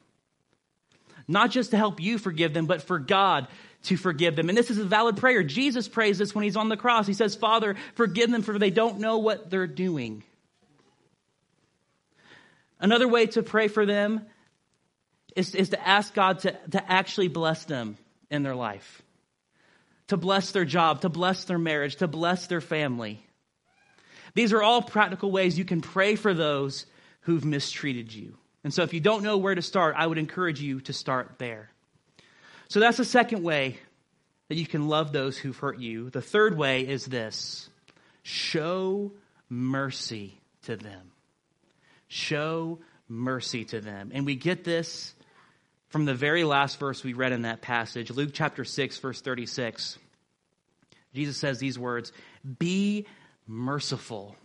Not 1.26 1.50
just 1.50 1.70
to 1.70 1.78
help 1.78 2.00
you 2.00 2.18
forgive 2.18 2.52
them, 2.52 2.66
but 2.66 2.82
for 2.82 2.98
God 2.98 3.46
to 3.84 3.96
forgive 3.96 4.36
them. 4.36 4.50
And 4.50 4.58
this 4.58 4.70
is 4.70 4.78
a 4.78 4.84
valid 4.84 5.16
prayer. 5.16 5.42
Jesus 5.42 5.88
prays 5.88 6.18
this 6.18 6.34
when 6.34 6.44
he's 6.44 6.56
on 6.56 6.68
the 6.68 6.76
cross. 6.76 7.06
He 7.06 7.14
says, 7.14 7.34
Father, 7.34 7.76
forgive 7.94 8.30
them 8.30 8.42
for 8.42 8.58
they 8.58 8.70
don't 8.70 8.98
know 8.98 9.18
what 9.18 9.48
they're 9.48 9.66
doing. 9.66 10.24
Another 12.82 13.06
way 13.06 13.26
to 13.28 13.44
pray 13.44 13.68
for 13.68 13.86
them 13.86 14.26
is, 15.36 15.54
is 15.54 15.70
to 15.70 15.88
ask 15.88 16.12
God 16.12 16.40
to, 16.40 16.50
to 16.72 16.92
actually 16.92 17.28
bless 17.28 17.64
them 17.64 17.96
in 18.28 18.42
their 18.42 18.56
life, 18.56 19.02
to 20.08 20.16
bless 20.16 20.50
their 20.50 20.64
job, 20.64 21.02
to 21.02 21.08
bless 21.08 21.44
their 21.44 21.58
marriage, 21.58 21.96
to 21.96 22.08
bless 22.08 22.48
their 22.48 22.60
family. 22.60 23.24
These 24.34 24.52
are 24.52 24.62
all 24.62 24.82
practical 24.82 25.30
ways 25.30 25.56
you 25.56 25.64
can 25.64 25.80
pray 25.80 26.16
for 26.16 26.34
those 26.34 26.86
who've 27.20 27.44
mistreated 27.44 28.12
you. 28.12 28.36
And 28.64 28.74
so 28.74 28.82
if 28.82 28.92
you 28.92 29.00
don't 29.00 29.22
know 29.22 29.38
where 29.38 29.54
to 29.54 29.62
start, 29.62 29.94
I 29.96 30.06
would 30.06 30.18
encourage 30.18 30.60
you 30.60 30.80
to 30.82 30.92
start 30.92 31.36
there. 31.38 31.70
So 32.68 32.80
that's 32.80 32.96
the 32.96 33.04
second 33.04 33.44
way 33.44 33.78
that 34.48 34.56
you 34.56 34.66
can 34.66 34.88
love 34.88 35.12
those 35.12 35.38
who've 35.38 35.56
hurt 35.56 35.78
you. 35.78 36.10
The 36.10 36.20
third 36.20 36.58
way 36.58 36.80
is 36.80 37.06
this 37.06 37.70
show 38.24 39.12
mercy 39.48 40.40
to 40.64 40.76
them. 40.76 41.11
Show 42.12 42.78
mercy 43.08 43.64
to 43.64 43.80
them. 43.80 44.10
And 44.12 44.26
we 44.26 44.34
get 44.34 44.64
this 44.64 45.14
from 45.88 46.04
the 46.04 46.12
very 46.12 46.44
last 46.44 46.78
verse 46.78 47.02
we 47.02 47.14
read 47.14 47.32
in 47.32 47.42
that 47.42 47.62
passage, 47.62 48.10
Luke 48.10 48.32
chapter 48.34 48.66
6, 48.66 48.98
verse 48.98 49.22
36. 49.22 49.96
Jesus 51.14 51.38
says 51.38 51.58
these 51.58 51.78
words 51.78 52.12
Be 52.58 53.06
merciful, 53.46 54.36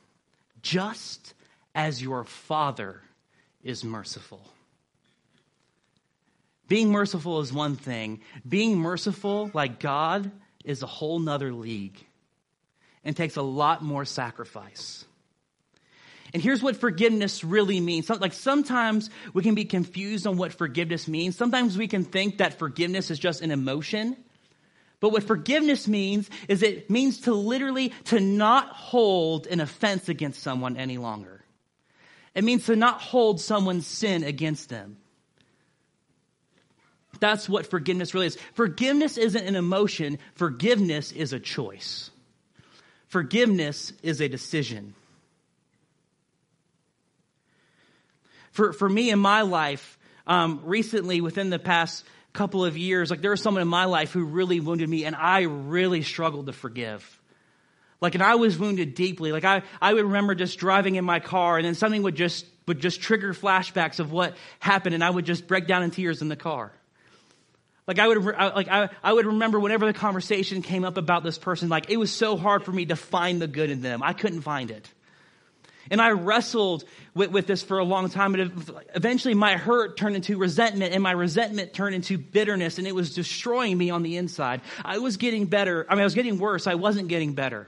just 0.62 1.34
as 1.76 2.02
your 2.02 2.24
Father 2.24 3.02
is 3.62 3.84
merciful. 3.84 4.48
Being 6.70 6.90
merciful 6.90 7.42
is 7.42 7.52
one 7.52 7.76
thing. 7.76 8.22
Being 8.48 8.78
merciful 8.78 9.52
like 9.54 9.82
God 9.82 10.32
is 10.64 10.84
a 10.84 10.88
whole 10.88 11.20
nother 11.20 11.52
league 11.52 12.00
and 13.04 13.14
takes 13.14 13.36
a 13.36 13.42
lot 13.42 13.84
more 13.84 14.06
sacrifice. 14.06 15.04
And 16.34 16.44
here's 16.44 16.62
what 16.62 16.76
forgiveness 16.78 17.44
really 17.44 17.80
means. 17.80 18.10
Like 18.10 18.34
sometimes 18.34 19.10
we 19.34 19.44
can 19.44 19.56
be 19.56 19.66
confused 19.66 20.28
on 20.28 20.38
what 20.38 20.54
forgiveness 20.54 21.08
means. 21.08 21.38
Sometimes 21.38 21.78
we 21.78 21.88
can 21.88 22.04
think 22.04 22.40
that 22.40 22.60
forgiveness 22.60 23.10
is 23.12 23.20
just 23.20 23.42
an 23.42 23.52
emotion. 23.52 24.18
But 25.00 25.12
what 25.12 25.24
forgiveness 25.24 25.88
means 25.88 26.30
is 26.48 26.64
it 26.64 26.90
means 26.90 27.22
to 27.22 27.34
literally 27.34 27.94
to 28.06 28.20
not 28.20 28.70
hold 28.70 29.48
an 29.48 29.60
offense 29.60 30.10
against 30.10 30.42
someone 30.42 30.76
any 30.76 30.98
longer. 30.98 31.44
It 32.34 32.44
means 32.44 32.66
to 32.66 32.76
not 32.76 33.02
hold 33.02 33.40
someone's 33.40 33.88
sin 33.88 34.24
against 34.24 34.70
them. 34.70 34.98
That's 37.20 37.50
what 37.50 37.68
forgiveness 37.68 38.14
really 38.14 38.28
is. 38.28 38.38
Forgiveness 38.54 39.18
isn't 39.18 39.44
an 39.44 39.56
emotion, 39.56 40.20
forgiveness 40.36 41.12
is 41.12 41.34
a 41.34 41.40
choice. 41.40 42.12
Forgiveness 43.08 43.94
is 44.04 44.22
a 44.22 44.28
decision. 44.28 44.94
For, 48.58 48.74
for 48.74 48.90
me 48.90 49.12
in 49.12 49.20
my 49.20 49.44
life, 49.44 50.00
um, 50.26 50.62
recently, 50.64 51.22
within 51.22 51.52
the 51.52 51.60
past 51.60 52.04
couple 52.34 52.66
of 52.66 52.76
years, 52.76 53.12
like 53.12 53.22
there 53.22 53.30
was 53.30 53.40
someone 53.40 53.62
in 53.62 53.68
my 53.68 53.86
life 53.86 54.12
who 54.12 54.24
really 54.24 54.60
wounded 54.60 54.90
me 54.90 55.06
and 55.06 55.16
I 55.16 55.42
really 55.42 56.02
struggled 56.02 56.48
to 56.48 56.54
forgive. 56.54 57.22
Like, 58.02 58.16
and 58.16 58.24
I 58.24 58.34
was 58.34 58.58
wounded 58.58 58.96
deeply. 58.96 59.32
Like 59.32 59.46
I, 59.46 59.62
I 59.80 59.94
would 59.94 60.06
remember 60.06 60.34
just 60.34 60.58
driving 60.58 60.96
in 60.96 61.06
my 61.06 61.20
car 61.20 61.58
and 61.58 61.68
then 61.68 61.76
something 61.76 62.02
would 62.02 62.16
just, 62.16 62.48
would 62.68 62.80
just 62.80 63.00
trigger 63.00 63.32
flashbacks 63.32 64.00
of 64.00 64.12
what 64.12 64.36
happened 64.58 64.96
and 64.96 65.04
I 65.04 65.12
would 65.12 65.26
just 65.26 65.46
break 65.46 65.68
down 65.68 65.84
in 65.84 65.92
tears 65.92 66.24
in 66.24 66.28
the 66.28 66.36
car. 66.36 66.72
Like 67.86 68.00
I 68.00 68.08
would, 68.08 68.26
like 68.26 68.70
I, 68.70 68.90
I 69.04 69.14
would 69.14 69.28
remember 69.28 69.60
whenever 69.60 69.86
the 69.86 69.94
conversation 69.94 70.64
came 70.64 70.84
up 70.84 70.98
about 70.98 71.24
this 71.24 71.38
person, 71.38 71.70
like 71.70 71.92
it 71.92 71.98
was 71.98 72.12
so 72.12 72.36
hard 72.36 72.66
for 72.66 72.72
me 72.72 72.88
to 72.88 72.96
find 72.96 73.40
the 73.40 73.48
good 73.48 73.70
in 73.70 73.82
them. 73.82 74.02
I 74.02 74.14
couldn't 74.14 74.42
find 74.42 74.72
it. 74.72 74.92
And 75.90 76.02
I 76.02 76.12
wrestled 76.12 76.84
with, 77.14 77.32
with 77.32 77.48
this 77.48 77.62
for 77.62 77.80
a 77.80 77.84
long 77.84 78.10
time. 78.10 78.36
And 78.36 78.82
eventually 78.96 79.34
my 79.34 79.58
hurt 79.58 79.98
turned 79.98 80.16
into 80.16 80.38
resentment 80.38 80.94
and 80.94 81.02
my 81.02 81.12
resentment 81.12 81.74
turned 81.74 81.96
into 81.96 82.18
bitterness 82.18 82.78
and 82.78 82.88
it 82.88 82.96
was 82.96 83.14
destroying 83.14 83.78
me 83.78 83.90
on 83.90 84.04
the 84.04 84.18
inside. 84.18 84.62
I 84.84 85.00
was 85.00 85.18
getting 85.18 85.46
better. 85.46 85.86
I 85.90 85.96
mean, 85.96 86.02
I 86.02 86.06
was 86.06 86.16
getting 86.16 86.40
worse. 86.40 86.68
I 86.68 86.76
wasn't 86.76 87.08
getting 87.08 87.34
better. 87.34 87.68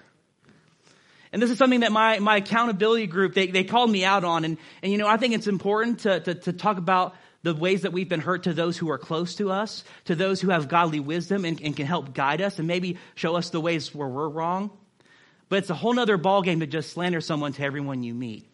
And 1.32 1.42
this 1.42 1.52
is 1.52 1.58
something 1.58 1.82
that 1.82 1.92
my, 1.92 2.20
my 2.20 2.38
accountability 2.38 3.08
group, 3.08 3.36
they, 3.36 3.48
they 3.48 3.64
called 3.64 3.92
me 3.92 4.04
out 4.04 4.24
on. 4.24 4.46
And, 4.46 4.58
and, 4.82 4.92
you 4.92 4.98
know, 4.98 5.08
I 5.08 5.18
think 5.18 5.36
it's 5.36 5.48
important 5.48 6.00
to, 6.02 6.20
to, 6.22 6.34
to 6.34 6.54
talk 6.54 6.78
about 6.78 7.16
the 7.44 7.54
ways 7.54 7.84
that 7.84 7.94
we've 7.94 8.10
been 8.10 8.20
hurt 8.20 8.44
to 8.44 8.54
those 8.54 8.78
who 8.78 8.90
are 8.90 8.98
close 8.98 9.36
to 9.36 9.52
us, 9.52 9.84
to 10.06 10.16
those 10.16 10.42
who 10.42 10.50
have 10.50 10.68
godly 10.68 11.00
wisdom 11.00 11.46
and, 11.46 11.62
and 11.62 11.76
can 11.76 11.86
help 11.86 12.14
guide 12.14 12.42
us 12.42 12.60
and 12.60 12.68
maybe 12.68 12.98
show 13.16 13.36
us 13.36 13.52
the 13.52 13.62
ways 13.62 13.94
where 13.94 14.08
we're 14.08 14.28
wrong. 14.28 14.72
But 15.50 15.60
it's 15.60 15.70
a 15.70 15.76
whole 15.76 15.94
nother 15.94 16.18
ballgame 16.18 16.60
to 16.60 16.68
just 16.68 16.92
slander 16.92 17.22
someone 17.22 17.54
to 17.54 17.64
everyone 17.64 18.04
you 18.04 18.14
meet. 18.14 18.46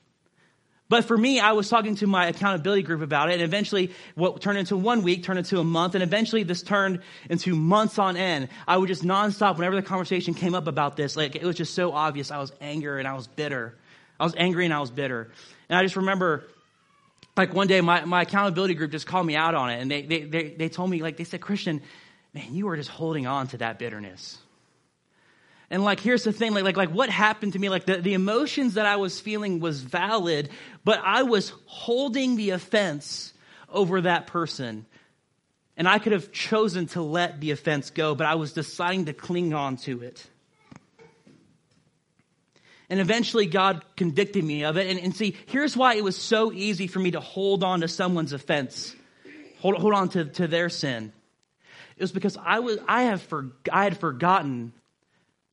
But 0.88 1.06
for 1.06 1.18
me, 1.18 1.40
I 1.40 1.54
was 1.54 1.68
talking 1.68 1.96
to 1.96 2.08
my 2.08 2.28
accountability 2.28 2.84
group 2.84 3.02
about 3.02 3.30
it, 3.30 3.34
and 3.34 3.42
eventually 3.42 3.92
what 4.14 4.40
turned 4.40 4.60
into 4.60 4.78
one 4.78 5.02
week 5.02 5.24
turned 5.24 5.40
into 5.40 5.60
a 5.60 5.64
month, 5.64 5.96
and 5.96 6.04
eventually 6.04 6.44
this 6.44 6.62
turned 6.62 7.00
into 7.28 7.56
months 7.56 7.98
on 7.98 8.16
end. 8.16 8.50
I 8.68 8.78
would 8.78 8.88
just 8.88 9.04
nonstop, 9.04 9.58
whenever 9.58 9.76
the 9.76 9.82
conversation 9.82 10.36
came 10.36 10.54
up 10.54 10.68
about 10.68 10.96
this, 10.96 11.18
like 11.18 11.36
it 11.36 11.44
was 11.44 11.56
just 11.56 11.74
so 11.74 11.92
obvious. 11.92 12.30
I 12.30 12.38
was 12.38 12.52
angry 12.62 13.00
and 13.00 13.08
I 13.08 13.14
was 13.14 13.26
bitter. 13.26 13.76
I 14.20 14.24
was 14.26 14.36
angry 14.38 14.66
and 14.66 14.74
I 14.74 14.80
was 14.80 14.92
bitter. 14.92 15.32
And 15.70 15.78
I 15.78 15.82
just 15.82 15.96
remember, 15.96 16.46
like 17.36 17.52
one 17.52 17.66
day, 17.66 17.82
my, 17.82 18.06
my 18.06 18.22
accountability 18.22 18.76
group 18.76 18.92
just 18.92 19.08
called 19.08 19.26
me 19.26 19.36
out 19.36 19.56
on 19.56 19.72
it, 19.72 19.82
and 19.82 19.90
they, 19.90 20.04
they, 20.04 20.22
they, 20.22 20.50
they 20.50 20.70
told 20.70 20.92
me, 20.92 21.02
like, 21.02 21.18
they 21.18 21.24
said, 21.24 21.42
Christian, 21.42 21.82
man, 22.34 22.54
you 22.54 22.68
were 22.68 22.78
just 22.78 22.92
holding 22.92 23.26
on 23.26 23.48
to 23.48 23.58
that 23.58 23.80
bitterness. 23.80 24.38
And 25.70 25.84
like, 25.84 26.00
here's 26.00 26.24
the 26.24 26.32
thing, 26.32 26.54
like, 26.54 26.64
like, 26.64 26.78
like 26.78 26.92
what 26.92 27.10
happened 27.10 27.54
to 27.54 27.60
me, 27.60 27.70
like 27.70 27.86
the, 27.86 27.98
the 27.98 28.14
emotions 28.14 28.76
that 28.76 28.86
I 28.86 28.98
was 28.98 29.20
feeling 29.20 29.60
was 29.60 29.82
valid, 29.82 30.50
but 30.84 31.00
I 31.04 31.24
was 31.24 31.52
holding 31.66 32.36
the 32.36 32.52
offense 32.52 33.34
over 33.70 34.02
that 34.02 34.28
person. 34.28 34.86
And 35.78 35.88
I 35.88 36.00
could 36.00 36.14
have 36.14 36.32
chosen 36.32 36.88
to 36.88 37.02
let 37.02 37.42
the 37.42 37.52
offense 37.52 37.90
go, 37.90 38.16
but 38.16 38.28
I 38.28 38.36
was 38.36 38.54
deciding 38.54 39.06
to 39.06 39.14
cling 39.14 39.54
on 39.54 39.78
to 39.78 40.04
it. 40.04 40.26
And 42.90 43.00
eventually 43.00 43.48
God 43.48 43.84
convicted 43.98 44.44
me 44.44 44.64
of 44.64 44.78
it. 44.78 44.88
And, 44.88 45.00
and, 45.00 45.16
see, 45.16 45.36
here's 45.48 45.76
why 45.76 45.96
it 45.96 46.04
was 46.04 46.16
so 46.16 46.54
easy 46.54 46.86
for 46.86 47.00
me 47.00 47.12
to 47.12 47.20
hold 47.20 47.64
on 47.64 47.82
to 47.82 47.88
someone's 47.88 48.32
offense, 48.32 48.96
hold, 49.60 49.76
hold 49.78 49.94
on 49.96 50.10
to, 50.10 50.26
to 50.26 50.48
their 50.48 50.70
sin. 50.70 51.12
It 51.98 52.04
was 52.04 52.12
because 52.12 52.38
I, 52.38 52.60
was, 52.60 52.78
I, 52.88 53.04
have 53.04 53.24
for, 53.24 53.52
I 53.72 53.86
had 53.86 53.98
forgotten 53.98 54.74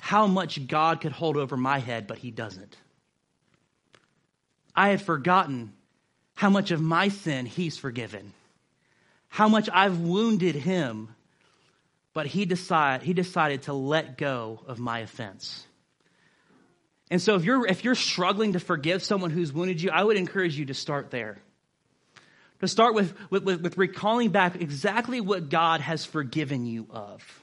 how 0.02 0.26
much 0.26 0.66
God 0.66 1.00
could 1.00 1.12
hold 1.12 1.36
over 1.36 1.56
my 1.56 1.78
head, 1.78 2.08
but 2.08 2.18
He 2.18 2.32
doesn't. 2.32 2.76
I 4.74 4.88
had 4.88 5.00
forgotten 5.00 5.74
how 6.34 6.50
much 6.50 6.72
of 6.72 6.80
my 6.80 7.08
sin 7.08 7.46
He's 7.46 7.78
forgiven, 7.78 8.32
how 9.28 9.48
much 9.48 9.68
I've 9.72 10.00
wounded 10.00 10.56
Him, 10.56 11.14
but 12.14 12.26
He, 12.26 12.46
decide, 12.46 13.04
he 13.04 13.12
decided 13.12 13.62
to 13.62 13.74
let 13.74 14.18
go 14.18 14.60
of 14.66 14.80
my 14.80 14.98
offense. 14.98 15.64
And 17.08 17.22
so 17.22 17.36
if 17.36 17.44
you're, 17.44 17.64
if 17.68 17.84
you're 17.84 17.94
struggling 17.94 18.54
to 18.54 18.58
forgive 18.58 19.04
someone 19.04 19.30
who's 19.30 19.52
wounded 19.52 19.80
you, 19.80 19.90
I 19.90 20.02
would 20.02 20.16
encourage 20.16 20.58
you 20.58 20.64
to 20.66 20.74
start 20.74 21.12
there. 21.12 21.38
To 22.58 22.66
start 22.66 22.94
with, 22.94 23.14
with, 23.30 23.44
with 23.44 23.78
recalling 23.78 24.30
back 24.30 24.60
exactly 24.60 25.20
what 25.20 25.48
God 25.48 25.80
has 25.80 26.04
forgiven 26.04 26.66
you 26.66 26.88
of. 26.90 27.41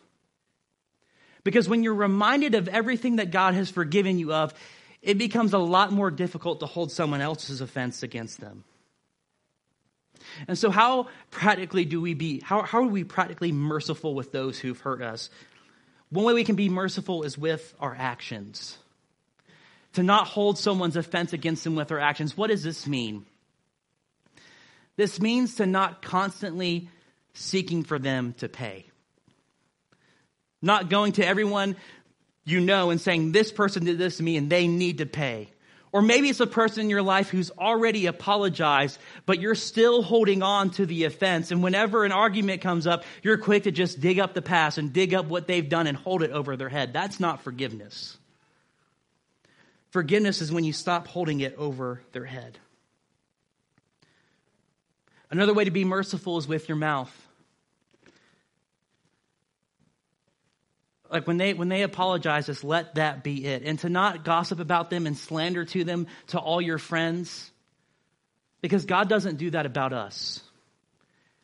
Because 1.43 1.69
when 1.69 1.83
you're 1.83 1.93
reminded 1.93 2.55
of 2.55 2.67
everything 2.67 3.17
that 3.17 3.31
God 3.31 3.53
has 3.53 3.69
forgiven 3.69 4.19
you 4.19 4.33
of, 4.33 4.53
it 5.01 5.17
becomes 5.17 5.53
a 5.53 5.57
lot 5.57 5.91
more 5.91 6.11
difficult 6.11 6.59
to 6.59 6.65
hold 6.65 6.91
someone 6.91 7.21
else's 7.21 7.61
offense 7.61 8.03
against 8.03 8.39
them. 8.39 8.63
And 10.47 10.57
so, 10.57 10.69
how 10.69 11.07
practically 11.31 11.85
do 11.85 12.01
we 12.01 12.13
be, 12.13 12.41
how, 12.41 12.61
how 12.63 12.79
are 12.79 12.87
we 12.87 13.03
practically 13.03 13.51
merciful 13.51 14.13
with 14.13 14.31
those 14.31 14.59
who've 14.59 14.79
hurt 14.79 15.01
us? 15.01 15.29
One 16.09 16.25
way 16.25 16.33
we 16.33 16.43
can 16.43 16.55
be 16.55 16.69
merciful 16.69 17.23
is 17.23 17.37
with 17.37 17.73
our 17.79 17.95
actions 17.97 18.77
to 19.93 20.03
not 20.03 20.27
hold 20.27 20.57
someone's 20.57 20.97
offense 20.97 21.33
against 21.33 21.63
them 21.63 21.75
with 21.75 21.91
our 21.91 21.99
actions. 21.99 22.35
What 22.35 22.47
does 22.47 22.63
this 22.63 22.85
mean? 22.87 23.25
This 24.97 25.19
means 25.19 25.55
to 25.55 25.65
not 25.65 26.01
constantly 26.01 26.89
seeking 27.33 27.83
for 27.83 27.97
them 27.97 28.33
to 28.39 28.49
pay. 28.49 28.85
Not 30.61 30.89
going 30.89 31.13
to 31.13 31.25
everyone 31.25 31.75
you 32.45 32.59
know 32.59 32.89
and 32.89 32.99
saying, 32.99 33.31
This 33.31 33.51
person 33.51 33.85
did 33.85 33.97
this 33.97 34.17
to 34.17 34.23
me 34.23 34.37
and 34.37 34.49
they 34.49 34.67
need 34.67 34.99
to 34.99 35.05
pay. 35.05 35.49
Or 35.91 36.03
maybe 36.03 36.29
it's 36.29 36.39
a 36.39 36.47
person 36.47 36.81
in 36.81 36.89
your 36.89 37.01
life 37.01 37.29
who's 37.29 37.49
already 37.51 38.05
apologized, 38.05 38.99
but 39.25 39.39
you're 39.39 39.55
still 39.55 40.03
holding 40.03 40.43
on 40.43 40.69
to 40.71 40.85
the 40.85 41.05
offense. 41.05 41.49
And 41.49 41.63
whenever 41.63 42.05
an 42.05 42.11
argument 42.11 42.61
comes 42.61 42.85
up, 42.85 43.05
you're 43.23 43.39
quick 43.39 43.63
to 43.63 43.71
just 43.71 43.99
dig 43.99 44.19
up 44.19 44.35
the 44.35 44.41
past 44.41 44.77
and 44.77 44.93
dig 44.93 45.15
up 45.15 45.25
what 45.25 45.47
they've 45.47 45.67
done 45.67 45.87
and 45.87 45.97
hold 45.97 46.21
it 46.21 46.29
over 46.29 46.55
their 46.55 46.69
head. 46.69 46.93
That's 46.93 47.19
not 47.19 47.41
forgiveness. 47.41 48.17
Forgiveness 49.89 50.41
is 50.41 50.51
when 50.51 50.63
you 50.63 50.73
stop 50.73 51.07
holding 51.07 51.39
it 51.39 51.55
over 51.57 52.03
their 52.11 52.25
head. 52.25 52.59
Another 55.31 55.55
way 55.55 55.63
to 55.63 55.71
be 55.71 55.85
merciful 55.85 56.37
is 56.37 56.47
with 56.47 56.69
your 56.69 56.77
mouth. 56.77 57.11
Like 61.11 61.25
when 61.25 61.37
they 61.37 61.53
when 61.53 61.69
they 61.69 61.81
apologize, 61.81 62.45
just 62.45 62.63
let 62.63 62.95
that 62.95 63.23
be 63.23 63.45
it. 63.45 63.63
And 63.63 63.79
to 63.79 63.89
not 63.89 64.23
gossip 64.23 64.59
about 64.59 64.89
them 64.89 65.07
and 65.07 65.17
slander 65.17 65.65
to 65.65 65.83
them 65.83 66.07
to 66.27 66.39
all 66.39 66.61
your 66.61 66.77
friends. 66.77 67.51
Because 68.61 68.85
God 68.85 69.09
doesn't 69.09 69.37
do 69.37 69.51
that 69.51 69.65
about 69.65 69.93
us. 69.93 70.41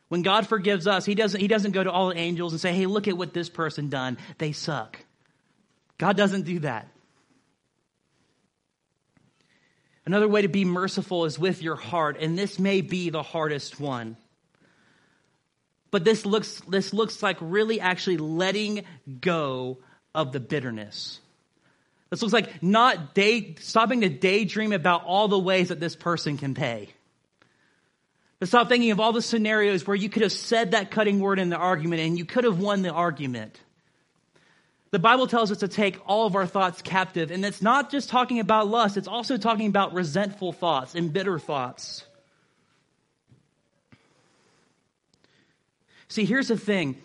When 0.08 0.22
God 0.22 0.46
forgives 0.46 0.86
us, 0.86 1.04
He 1.04 1.14
doesn't, 1.14 1.40
he 1.40 1.48
doesn't 1.48 1.72
go 1.72 1.82
to 1.82 1.90
all 1.90 2.10
the 2.10 2.18
angels 2.18 2.52
and 2.52 2.60
say, 2.60 2.72
hey, 2.72 2.86
look 2.86 3.08
at 3.08 3.16
what 3.16 3.32
this 3.32 3.48
person 3.48 3.88
done. 3.88 4.18
They 4.38 4.52
suck. 4.52 4.98
God 5.98 6.16
doesn't 6.16 6.42
do 6.42 6.60
that. 6.60 6.88
Another 10.04 10.28
way 10.28 10.42
to 10.42 10.48
be 10.48 10.64
merciful 10.64 11.24
is 11.24 11.36
with 11.36 11.62
your 11.62 11.74
heart, 11.74 12.18
and 12.20 12.38
this 12.38 12.60
may 12.60 12.80
be 12.80 13.10
the 13.10 13.24
hardest 13.24 13.80
one. 13.80 14.16
But 15.96 16.04
this 16.04 16.26
looks, 16.26 16.60
this 16.68 16.92
looks 16.92 17.22
like 17.22 17.38
really 17.40 17.80
actually 17.80 18.18
letting 18.18 18.84
go 19.22 19.78
of 20.14 20.30
the 20.30 20.40
bitterness. 20.40 21.20
This 22.10 22.20
looks 22.20 22.34
like 22.34 22.62
not 22.62 23.14
day, 23.14 23.54
stopping 23.60 24.02
to 24.02 24.10
daydream 24.10 24.74
about 24.74 25.04
all 25.06 25.26
the 25.28 25.38
ways 25.38 25.70
that 25.70 25.80
this 25.80 25.96
person 25.96 26.36
can 26.36 26.52
pay. 26.52 26.90
To 28.40 28.46
stop 28.46 28.68
thinking 28.68 28.90
of 28.90 29.00
all 29.00 29.14
the 29.14 29.22
scenarios 29.22 29.86
where 29.86 29.96
you 29.96 30.10
could 30.10 30.20
have 30.20 30.32
said 30.32 30.72
that 30.72 30.90
cutting 30.90 31.18
word 31.18 31.38
in 31.38 31.48
the 31.48 31.56
argument 31.56 32.02
and 32.02 32.18
you 32.18 32.26
could 32.26 32.44
have 32.44 32.58
won 32.58 32.82
the 32.82 32.92
argument. 32.92 33.58
The 34.90 34.98
Bible 34.98 35.26
tells 35.26 35.50
us 35.50 35.60
to 35.60 35.68
take 35.68 35.98
all 36.06 36.26
of 36.26 36.36
our 36.36 36.46
thoughts 36.46 36.82
captive, 36.82 37.30
and 37.30 37.42
it's 37.42 37.62
not 37.62 37.90
just 37.90 38.10
talking 38.10 38.38
about 38.38 38.68
lust, 38.68 38.98
it's 38.98 39.08
also 39.08 39.38
talking 39.38 39.68
about 39.68 39.94
resentful 39.94 40.52
thoughts 40.52 40.94
and 40.94 41.10
bitter 41.10 41.38
thoughts. 41.38 42.04
See, 46.08 46.24
here's 46.24 46.48
the 46.48 46.58
thing 46.58 46.96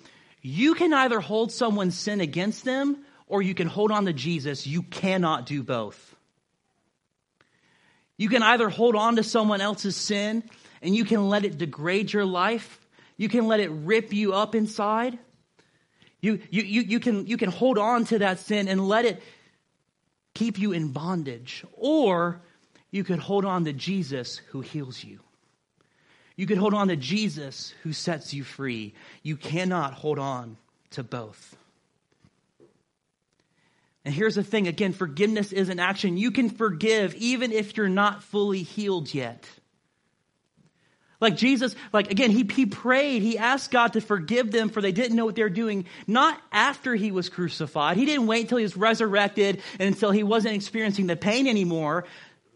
you 0.41 0.73
can 0.73 0.93
either 0.93 1.19
hold 1.19 1.51
someone's 1.51 1.97
sin 1.97 2.21
against 2.21 2.65
them 2.65 3.03
or 3.27 3.41
you 3.41 3.53
can 3.53 3.67
hold 3.67 3.91
on 3.91 4.05
to 4.05 4.13
Jesus. 4.13 4.67
You 4.67 4.83
cannot 4.83 5.45
do 5.45 5.63
both. 5.63 6.15
You 8.17 8.29
can 8.29 8.43
either 8.43 8.69
hold 8.69 8.95
on 8.95 9.15
to 9.15 9.23
someone 9.23 9.61
else's 9.61 9.95
sin 9.95 10.43
and 10.81 10.95
you 10.95 11.05
can 11.05 11.29
let 11.29 11.45
it 11.45 11.57
degrade 11.57 12.11
your 12.11 12.25
life, 12.25 12.79
you 13.17 13.29
can 13.29 13.47
let 13.47 13.59
it 13.59 13.69
rip 13.69 14.13
you 14.13 14.33
up 14.33 14.55
inside 14.55 15.17
you, 16.21 16.39
you, 16.51 16.61
you, 16.61 16.81
you, 16.81 16.99
can, 16.99 17.25
you 17.25 17.35
can 17.35 17.49
hold 17.49 17.77
on 17.77 18.05
to 18.05 18.19
that 18.19 18.39
sin 18.39 18.67
and 18.67 18.87
let 18.87 19.05
it 19.05 19.21
keep 20.35 20.59
you 20.59 20.71
in 20.71 20.91
bondage. 20.91 21.65
Or 21.73 22.41
you 22.91 23.03
could 23.03 23.19
hold 23.19 23.43
on 23.43 23.65
to 23.65 23.73
Jesus 23.73 24.37
who 24.49 24.61
heals 24.61 25.03
you. 25.03 25.19
You 26.41 26.47
could 26.47 26.58
hold 26.58 26.73
on 26.73 26.88
to 26.88 26.95
Jesus 26.95 27.71
who 27.84 27.93
sets 27.93 28.34
you 28.34 28.43
free. 28.43 28.95
You 29.21 29.38
cannot 29.38 29.93
hold 29.93 30.17
on 30.17 30.58
to 30.89 31.04
both. 31.04 31.56
And 34.04 34.12
here's 34.12 34.34
the 34.34 34.43
thing 34.43 34.67
again, 34.67 34.93
forgiveness 34.93 35.51
is 35.51 35.69
an 35.69 35.80
action. 35.80 36.17
You 36.17 36.32
can 36.32 36.49
forgive 36.49 37.13
even 37.13 37.51
if 37.51 37.77
you're 37.77 37.89
not 37.89 38.23
fully 38.23 38.63
healed 38.63 39.13
yet. 39.13 39.47
Like 41.19 41.38
Jesus, 41.38 41.75
like 41.93 42.10
again, 42.10 42.32
he, 42.32 42.49
he 42.51 42.65
prayed, 42.65 43.21
he 43.21 43.38
asked 43.38 43.69
God 43.69 43.93
to 43.93 44.01
forgive 44.01 44.51
them 44.51 44.69
for 44.69 44.82
they 44.82 44.91
didn't 44.91 45.15
know 45.15 45.25
what 45.25 45.36
they 45.36 45.43
were 45.43 45.49
doing, 45.49 45.86
not 46.08 46.41
after 46.51 46.95
he 46.95 47.12
was 47.12 47.30
crucified. 47.30 47.97
He 47.97 48.06
didn't 48.06 48.25
wait 48.25 48.41
until 48.41 48.58
he 48.58 48.63
was 48.63 48.75
resurrected 48.75 49.62
and 49.77 49.93
until 49.93 50.10
he 50.10 50.23
wasn't 50.23 50.56
experiencing 50.56 51.06
the 51.06 51.15
pain 51.15 51.45
anymore 51.45 52.06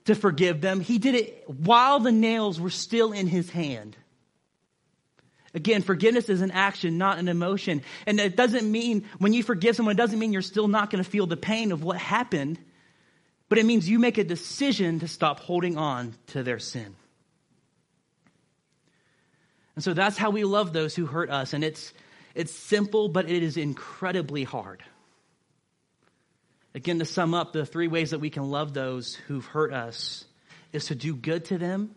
to 0.06 0.16
forgive 0.16 0.62
them. 0.62 0.80
He 0.80 0.98
did 0.98 1.16
it 1.16 1.44
while 1.48 2.00
the 2.00 2.12
nails 2.12 2.60
were 2.60 2.70
still 2.70 3.12
in 3.12 3.28
his 3.28 3.50
hand. 3.50 3.98
Again, 5.54 5.82
forgiveness 5.82 6.28
is 6.28 6.42
an 6.42 6.52
action, 6.52 6.98
not 6.98 7.18
an 7.18 7.30
emotion. 7.30 7.82
And 8.06 8.20
it 8.20 8.36
doesn't 8.36 8.70
mean, 8.70 9.06
when 9.20 9.32
you 9.32 9.42
forgive 9.42 9.76
someone, 9.76 9.96
it 9.96 9.98
doesn't 9.98 10.20
mean 10.20 10.34
you're 10.34 10.42
still 10.42 10.68
not 10.68 10.90
going 10.90 11.04
to 11.04 11.10
feel 11.10 11.28
the 11.28 11.38
pain 11.38 11.72
of 11.72 11.82
what 11.82 11.98
happened, 11.98 12.60
but 13.48 13.58
it 13.58 13.66
means 13.66 13.88
you 13.88 13.98
make 13.98 14.18
a 14.18 14.24
decision 14.24 15.00
to 15.00 15.08
stop 15.08 15.40
holding 15.40 15.78
on 15.78 16.14
to 16.28 16.44
their 16.44 16.60
sin. 16.60 16.96
And 19.76 19.84
so 19.84 19.94
that's 19.94 20.18
how 20.18 20.30
we 20.30 20.44
love 20.44 20.74
those 20.74 20.94
who 20.94 21.06
hurt 21.06 21.30
us. 21.30 21.54
And 21.54 21.64
it's, 21.64 21.94
it's 22.34 22.52
simple, 22.52 23.08
but 23.08 23.30
it 23.30 23.42
is 23.42 23.56
incredibly 23.56 24.44
hard. 24.44 24.84
Again, 26.76 27.00
to 27.00 27.06
sum 27.06 27.34
up, 27.34 27.54
the 27.54 27.66
three 27.66 27.88
ways 27.88 28.12
that 28.12 28.20
we 28.20 28.30
can 28.30 28.52
love 28.52 28.74
those 28.74 29.16
who've 29.16 29.46
hurt 29.46 29.74
us 29.74 30.26
is 30.74 30.88
to 30.88 30.96
do 30.96 31.16
good 31.16 31.46
to 31.46 31.58
them, 31.58 31.96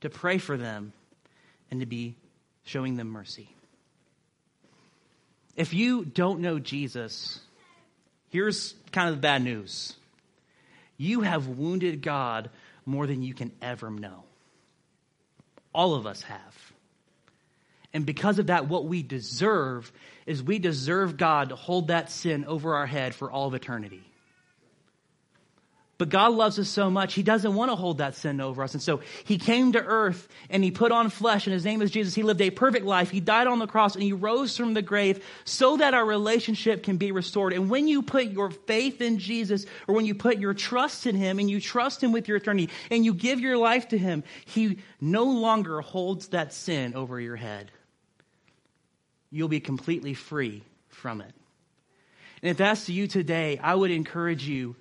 to 0.00 0.10
pray 0.10 0.38
for 0.38 0.56
them, 0.56 0.92
and 1.70 1.78
to 1.78 1.86
be 1.86 2.16
showing 2.64 2.96
them 2.96 3.06
mercy. 3.06 3.48
If 5.54 5.74
you 5.74 6.04
don't 6.04 6.40
know 6.40 6.58
Jesus, 6.58 7.38
here's 8.30 8.74
kind 8.90 9.08
of 9.08 9.14
the 9.14 9.20
bad 9.20 9.44
news. 9.44 9.94
You 10.96 11.20
have 11.20 11.46
wounded 11.46 12.02
God 12.02 12.50
more 12.84 13.06
than 13.06 13.22
you 13.22 13.32
can 13.32 13.52
ever 13.62 13.90
know. 13.90 14.24
All 15.72 15.94
of 15.94 16.04
us 16.04 16.22
have. 16.22 16.72
And 17.92 18.04
because 18.04 18.40
of 18.40 18.48
that, 18.48 18.68
what 18.68 18.86
we 18.86 19.04
deserve 19.04 19.92
is 20.26 20.42
we 20.42 20.58
deserve 20.58 21.16
God 21.16 21.50
to 21.50 21.56
hold 21.56 21.88
that 21.88 22.10
sin 22.10 22.44
over 22.44 22.74
our 22.74 22.86
head 22.86 23.14
for 23.14 23.30
all 23.30 23.46
of 23.46 23.54
eternity. 23.54 24.02
But 25.98 26.10
God 26.10 26.32
loves 26.32 26.58
us 26.58 26.68
so 26.68 26.90
much, 26.90 27.14
He 27.14 27.22
doesn't 27.22 27.54
want 27.54 27.70
to 27.70 27.76
hold 27.76 27.98
that 27.98 28.14
sin 28.14 28.40
over 28.40 28.62
us. 28.62 28.74
And 28.74 28.82
so 28.82 29.00
He 29.24 29.38
came 29.38 29.72
to 29.72 29.82
earth 29.82 30.28
and 30.50 30.62
He 30.62 30.70
put 30.70 30.92
on 30.92 31.08
flesh, 31.08 31.46
and 31.46 31.54
His 31.54 31.64
name 31.64 31.80
is 31.80 31.90
Jesus. 31.90 32.14
He 32.14 32.22
lived 32.22 32.40
a 32.40 32.50
perfect 32.50 32.84
life. 32.84 33.10
He 33.10 33.20
died 33.20 33.46
on 33.46 33.58
the 33.58 33.66
cross 33.66 33.94
and 33.94 34.02
He 34.02 34.12
rose 34.12 34.56
from 34.56 34.74
the 34.74 34.82
grave 34.82 35.24
so 35.44 35.78
that 35.78 35.94
our 35.94 36.04
relationship 36.04 36.82
can 36.82 36.98
be 36.98 37.12
restored. 37.12 37.52
And 37.52 37.70
when 37.70 37.88
you 37.88 38.02
put 38.02 38.26
your 38.26 38.50
faith 38.50 39.00
in 39.00 39.18
Jesus, 39.18 39.64
or 39.88 39.94
when 39.94 40.06
you 40.06 40.14
put 40.14 40.38
your 40.38 40.54
trust 40.54 41.06
in 41.06 41.16
Him 41.16 41.38
and 41.38 41.48
you 41.48 41.60
trust 41.60 42.02
Him 42.02 42.12
with 42.12 42.28
your 42.28 42.36
eternity 42.36 42.70
and 42.90 43.04
you 43.04 43.14
give 43.14 43.40
your 43.40 43.56
life 43.56 43.88
to 43.88 43.98
Him, 43.98 44.22
He 44.44 44.78
no 45.00 45.24
longer 45.24 45.80
holds 45.80 46.28
that 46.28 46.52
sin 46.52 46.94
over 46.94 47.20
your 47.20 47.36
head 47.36 47.70
you'll 49.30 49.48
be 49.48 49.60
completely 49.60 50.14
free 50.14 50.62
from 50.88 51.20
it. 51.20 51.32
And 52.42 52.50
if 52.50 52.56
that's 52.56 52.88
you 52.88 53.06
today, 53.06 53.58
I 53.62 53.74
would 53.74 53.90
encourage 53.90 54.46
you 54.46 54.76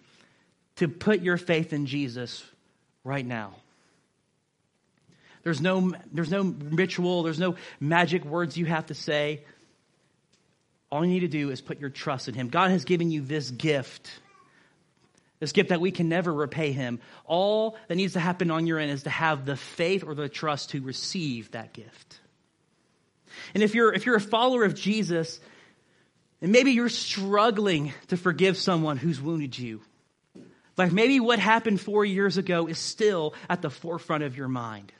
to 0.77 0.87
put 0.87 1.21
your 1.21 1.37
faith 1.37 1.73
in 1.73 1.85
Jesus 1.85 2.43
right 3.03 3.25
now. 3.25 3.53
There's 5.43 5.61
no, 5.61 5.93
there's 6.11 6.31
no 6.31 6.41
ritual, 6.41 7.23
there's 7.23 7.39
no 7.39 7.55
magic 7.79 8.25
words 8.25 8.57
you 8.57 8.65
have 8.65 8.87
to 8.87 8.95
say. 8.95 9.43
All 10.91 11.05
you 11.05 11.11
need 11.11 11.19
to 11.19 11.27
do 11.27 11.51
is 11.51 11.61
put 11.61 11.79
your 11.79 11.91
trust 11.91 12.27
in 12.27 12.33
Him. 12.33 12.49
God 12.49 12.71
has 12.71 12.83
given 12.83 13.11
you 13.11 13.21
this 13.21 13.51
gift, 13.51 14.09
this 15.39 15.51
gift 15.51 15.69
that 15.69 15.79
we 15.79 15.91
can 15.91 16.09
never 16.09 16.33
repay 16.33 16.71
Him. 16.71 16.99
All 17.25 17.77
that 17.87 17.95
needs 17.95 18.13
to 18.13 18.19
happen 18.19 18.49
on 18.49 18.65
your 18.65 18.79
end 18.79 18.91
is 18.91 19.03
to 19.03 19.09
have 19.11 19.45
the 19.45 19.55
faith 19.55 20.03
or 20.03 20.15
the 20.15 20.29
trust 20.29 20.71
to 20.71 20.81
receive 20.81 21.51
that 21.51 21.73
gift. 21.73 22.19
And 23.53 23.61
if 23.61 23.75
you're, 23.75 23.93
if 23.93 24.07
you're 24.07 24.15
a 24.15 24.21
follower 24.21 24.63
of 24.63 24.73
Jesus, 24.73 25.39
and 26.41 26.51
maybe 26.51 26.71
you're 26.71 26.89
struggling 26.89 27.93
to 28.07 28.17
forgive 28.17 28.57
someone 28.57 28.97
who's 28.97 29.21
wounded 29.21 29.57
you, 29.57 29.81
like 30.77 30.91
maybe 30.91 31.19
what 31.19 31.39
happened 31.39 31.79
four 31.79 32.03
years 32.03 32.37
ago 32.37 32.67
is 32.67 32.77
still 32.77 33.33
at 33.49 33.61
the 33.61 33.69
forefront 33.69 34.23
of 34.23 34.37
your 34.37 34.47
mind. 34.47 34.91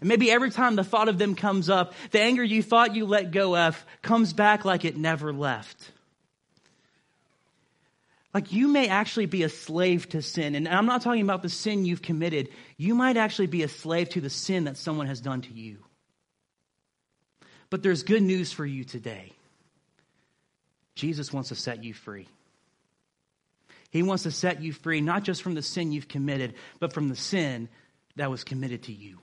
And 0.00 0.08
maybe 0.08 0.30
every 0.30 0.50
time 0.50 0.76
the 0.76 0.84
thought 0.84 1.08
of 1.08 1.18
them 1.18 1.34
comes 1.34 1.70
up, 1.70 1.94
the 2.10 2.20
anger 2.20 2.44
you 2.44 2.62
thought 2.62 2.94
you 2.94 3.06
let 3.06 3.30
go 3.30 3.56
of 3.56 3.84
comes 4.02 4.32
back 4.32 4.64
like 4.64 4.84
it 4.84 4.96
never 4.96 5.32
left. 5.32 5.90
Like 8.34 8.52
you 8.52 8.68
may 8.68 8.88
actually 8.88 9.24
be 9.24 9.44
a 9.44 9.48
slave 9.48 10.10
to 10.10 10.20
sin. 10.20 10.54
And 10.54 10.68
I'm 10.68 10.84
not 10.84 11.00
talking 11.00 11.22
about 11.22 11.42
the 11.42 11.48
sin 11.48 11.86
you've 11.86 12.02
committed. 12.02 12.50
You 12.76 12.94
might 12.94 13.16
actually 13.16 13.46
be 13.46 13.62
a 13.62 13.68
slave 13.68 14.10
to 14.10 14.20
the 14.20 14.28
sin 14.28 14.64
that 14.64 14.76
someone 14.76 15.06
has 15.06 15.20
done 15.20 15.40
to 15.42 15.52
you. 15.54 15.78
But 17.70 17.82
there's 17.82 18.02
good 18.02 18.22
news 18.22 18.52
for 18.52 18.66
you 18.66 18.84
today. 18.84 19.32
Jesus 20.94 21.32
wants 21.32 21.48
to 21.48 21.54
set 21.54 21.82
you 21.82 21.94
free. 21.94 22.28
He 23.90 24.02
wants 24.02 24.24
to 24.24 24.30
set 24.30 24.62
you 24.62 24.72
free, 24.72 25.00
not 25.00 25.22
just 25.22 25.42
from 25.42 25.54
the 25.54 25.62
sin 25.62 25.92
you've 25.92 26.08
committed, 26.08 26.54
but 26.80 26.92
from 26.92 27.08
the 27.08 27.16
sin 27.16 27.68
that 28.16 28.30
was 28.30 28.44
committed 28.44 28.84
to 28.84 28.92
you. 28.92 29.18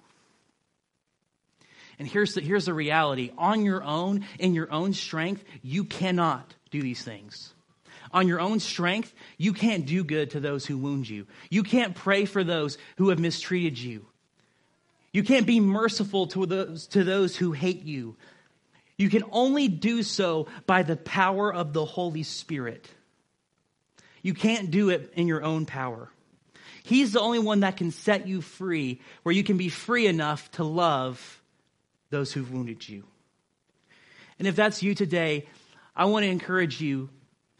And 1.99 2.07
here's 2.07 2.33
the, 2.33 2.41
here's 2.41 2.65
the 2.65 2.73
reality 2.73 3.31
on 3.37 3.63
your 3.63 3.83
own, 3.83 4.25
in 4.39 4.53
your 4.53 4.71
own 4.71 4.93
strength, 4.93 5.43
you 5.61 5.83
cannot 5.83 6.53
do 6.71 6.81
these 6.81 7.03
things. 7.03 7.53
On 8.11 8.27
your 8.27 8.39
own 8.39 8.59
strength, 8.59 9.13
you 9.37 9.53
can't 9.53 9.85
do 9.85 10.03
good 10.03 10.31
to 10.31 10.39
those 10.39 10.65
who 10.65 10.77
wound 10.77 11.09
you. 11.09 11.27
You 11.49 11.63
can't 11.63 11.95
pray 11.95 12.25
for 12.25 12.43
those 12.43 12.77
who 12.97 13.09
have 13.09 13.19
mistreated 13.19 13.77
you. 13.77 14.05
You 15.11 15.23
can't 15.23 15.47
be 15.47 15.59
merciful 15.59 16.27
to 16.27 16.45
those, 16.45 16.87
to 16.87 17.03
those 17.03 17.35
who 17.35 17.51
hate 17.51 17.83
you. 17.83 18.15
You 18.97 19.09
can 19.09 19.23
only 19.31 19.67
do 19.67 20.03
so 20.03 20.47
by 20.65 20.83
the 20.83 20.95
power 20.95 21.53
of 21.53 21.73
the 21.73 21.85
Holy 21.85 22.23
Spirit. 22.23 22.89
You 24.23 24.33
can't 24.33 24.71
do 24.71 24.89
it 24.89 25.13
in 25.15 25.27
your 25.27 25.43
own 25.43 25.67
power. 25.67 26.09
He's 26.83 27.13
the 27.13 27.21
only 27.21 27.39
one 27.39 27.59
that 27.59 27.77
can 27.77 27.91
set 27.91 28.27
you 28.27 28.41
free, 28.41 28.99
where 29.21 29.33
you 29.33 29.43
can 29.43 29.57
be 29.57 29.69
free 29.69 30.07
enough 30.07 30.49
to 30.53 30.63
love 30.63 31.41
those 32.09 32.33
who've 32.33 32.51
wounded 32.51 32.87
you. 32.87 33.03
And 34.39 34.47
if 34.47 34.55
that's 34.55 34.81
you 34.81 34.95
today, 34.95 35.47
I 35.95 36.05
want 36.05 36.23
to 36.23 36.29
encourage 36.29 36.81
you 36.81 37.09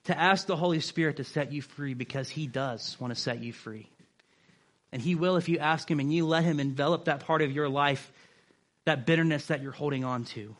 to 0.06 0.20
ask 0.20 0.48
the 0.48 0.56
Holy 0.56 0.80
Spirit 0.80 1.18
to 1.18 1.24
set 1.24 1.52
you 1.52 1.62
free 1.62 1.94
because 1.94 2.30
He 2.30 2.48
does 2.48 2.98
want 3.00 3.14
to 3.14 3.20
set 3.20 3.42
you 3.42 3.54
free. 3.54 3.90
And 4.92 5.02
He 5.02 5.16
will 5.16 5.38
if 5.38 5.48
you 5.48 5.60
ask 5.60 5.90
Him 5.90 6.00
and 6.00 6.14
you 6.14 6.26
let 6.26 6.44
Him 6.44 6.60
envelop 6.60 7.06
that 7.06 7.22
part 7.22 7.42
of 7.42 7.52
your 7.52 7.70
life, 7.70 8.12
that 8.86 9.06
bitterness 9.06 9.48
that 9.48 9.62
you're 9.62 9.72
holding 9.72 10.04
on 10.04 10.26
to. 10.26 10.56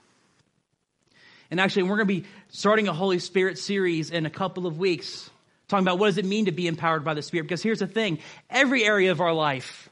And 1.52 1.60
actually, 1.60 1.84
we're 1.84 1.98
going 1.98 2.08
to 2.08 2.22
be 2.22 2.26
starting 2.50 2.88
a 2.88 2.94
Holy 2.94 3.20
Spirit 3.20 3.58
series 3.58 4.10
in 4.10 4.26
a 4.26 4.30
couple 4.30 4.66
of 4.66 4.78
weeks, 4.78 5.30
talking 5.68 5.84
about 5.84 6.00
what 6.00 6.08
does 6.08 6.18
it 6.18 6.26
mean 6.26 6.46
to 6.46 6.52
be 6.52 6.68
empowered 6.68 7.04
by 7.04 7.14
the 7.14 7.22
Spirit. 7.22 7.44
Because 7.44 7.64
here's 7.64 7.80
the 7.80 7.88
thing 7.88 8.20
every 8.50 8.84
area 8.84 9.12
of 9.12 9.22
our 9.22 9.34
life, 9.34 9.90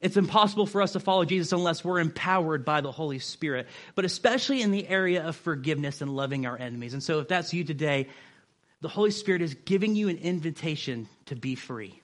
it's 0.00 0.16
impossible 0.16 0.66
for 0.66 0.82
us 0.82 0.92
to 0.92 1.00
follow 1.00 1.24
Jesus 1.24 1.52
unless 1.52 1.84
we're 1.84 2.00
empowered 2.00 2.64
by 2.64 2.80
the 2.80 2.90
Holy 2.90 3.20
Spirit, 3.20 3.68
but 3.94 4.04
especially 4.04 4.60
in 4.60 4.72
the 4.72 4.86
area 4.86 5.26
of 5.26 5.36
forgiveness 5.36 6.00
and 6.00 6.14
loving 6.14 6.44
our 6.44 6.58
enemies. 6.58 6.92
And 6.92 7.02
so, 7.02 7.20
if 7.20 7.28
that's 7.28 7.54
you 7.54 7.64
today, 7.64 8.08
the 8.80 8.88
Holy 8.88 9.12
Spirit 9.12 9.42
is 9.42 9.54
giving 9.54 9.94
you 9.94 10.08
an 10.08 10.18
invitation 10.18 11.08
to 11.26 11.36
be 11.36 11.54
free. 11.54 12.00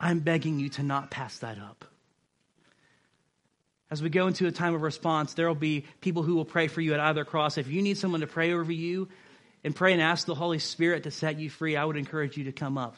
I'm 0.00 0.18
begging 0.20 0.58
you 0.58 0.68
to 0.70 0.82
not 0.82 1.10
pass 1.10 1.38
that 1.38 1.58
up. 1.58 1.84
As 3.90 4.02
we 4.02 4.08
go 4.08 4.26
into 4.26 4.48
a 4.48 4.52
time 4.52 4.74
of 4.74 4.82
response, 4.82 5.34
there 5.34 5.46
will 5.46 5.54
be 5.54 5.84
people 6.00 6.24
who 6.24 6.34
will 6.34 6.44
pray 6.44 6.66
for 6.66 6.80
you 6.80 6.94
at 6.94 7.00
either 7.00 7.24
cross. 7.24 7.56
If 7.58 7.68
you 7.68 7.80
need 7.80 7.96
someone 7.96 8.22
to 8.22 8.26
pray 8.26 8.52
over 8.52 8.72
you 8.72 9.08
and 9.64 9.74
pray 9.74 9.92
and 9.92 10.02
ask 10.02 10.26
the 10.26 10.34
Holy 10.34 10.58
Spirit 10.58 11.04
to 11.04 11.10
set 11.10 11.38
you 11.38 11.48
free, 11.50 11.76
I 11.76 11.84
would 11.84 11.96
encourage 11.96 12.36
you 12.36 12.44
to 12.44 12.52
come 12.52 12.76
up. 12.78 12.96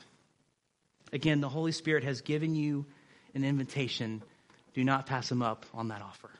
Again, 1.12 1.40
the 1.40 1.48
Holy 1.48 1.72
Spirit 1.72 2.02
has 2.04 2.20
given 2.20 2.56
you 2.56 2.84
an 3.34 3.44
invitation. 3.44 4.22
Do 4.74 4.82
not 4.82 5.06
pass 5.06 5.30
him 5.30 5.40
up 5.40 5.64
on 5.72 5.88
that 5.88 6.02
offer. 6.02 6.30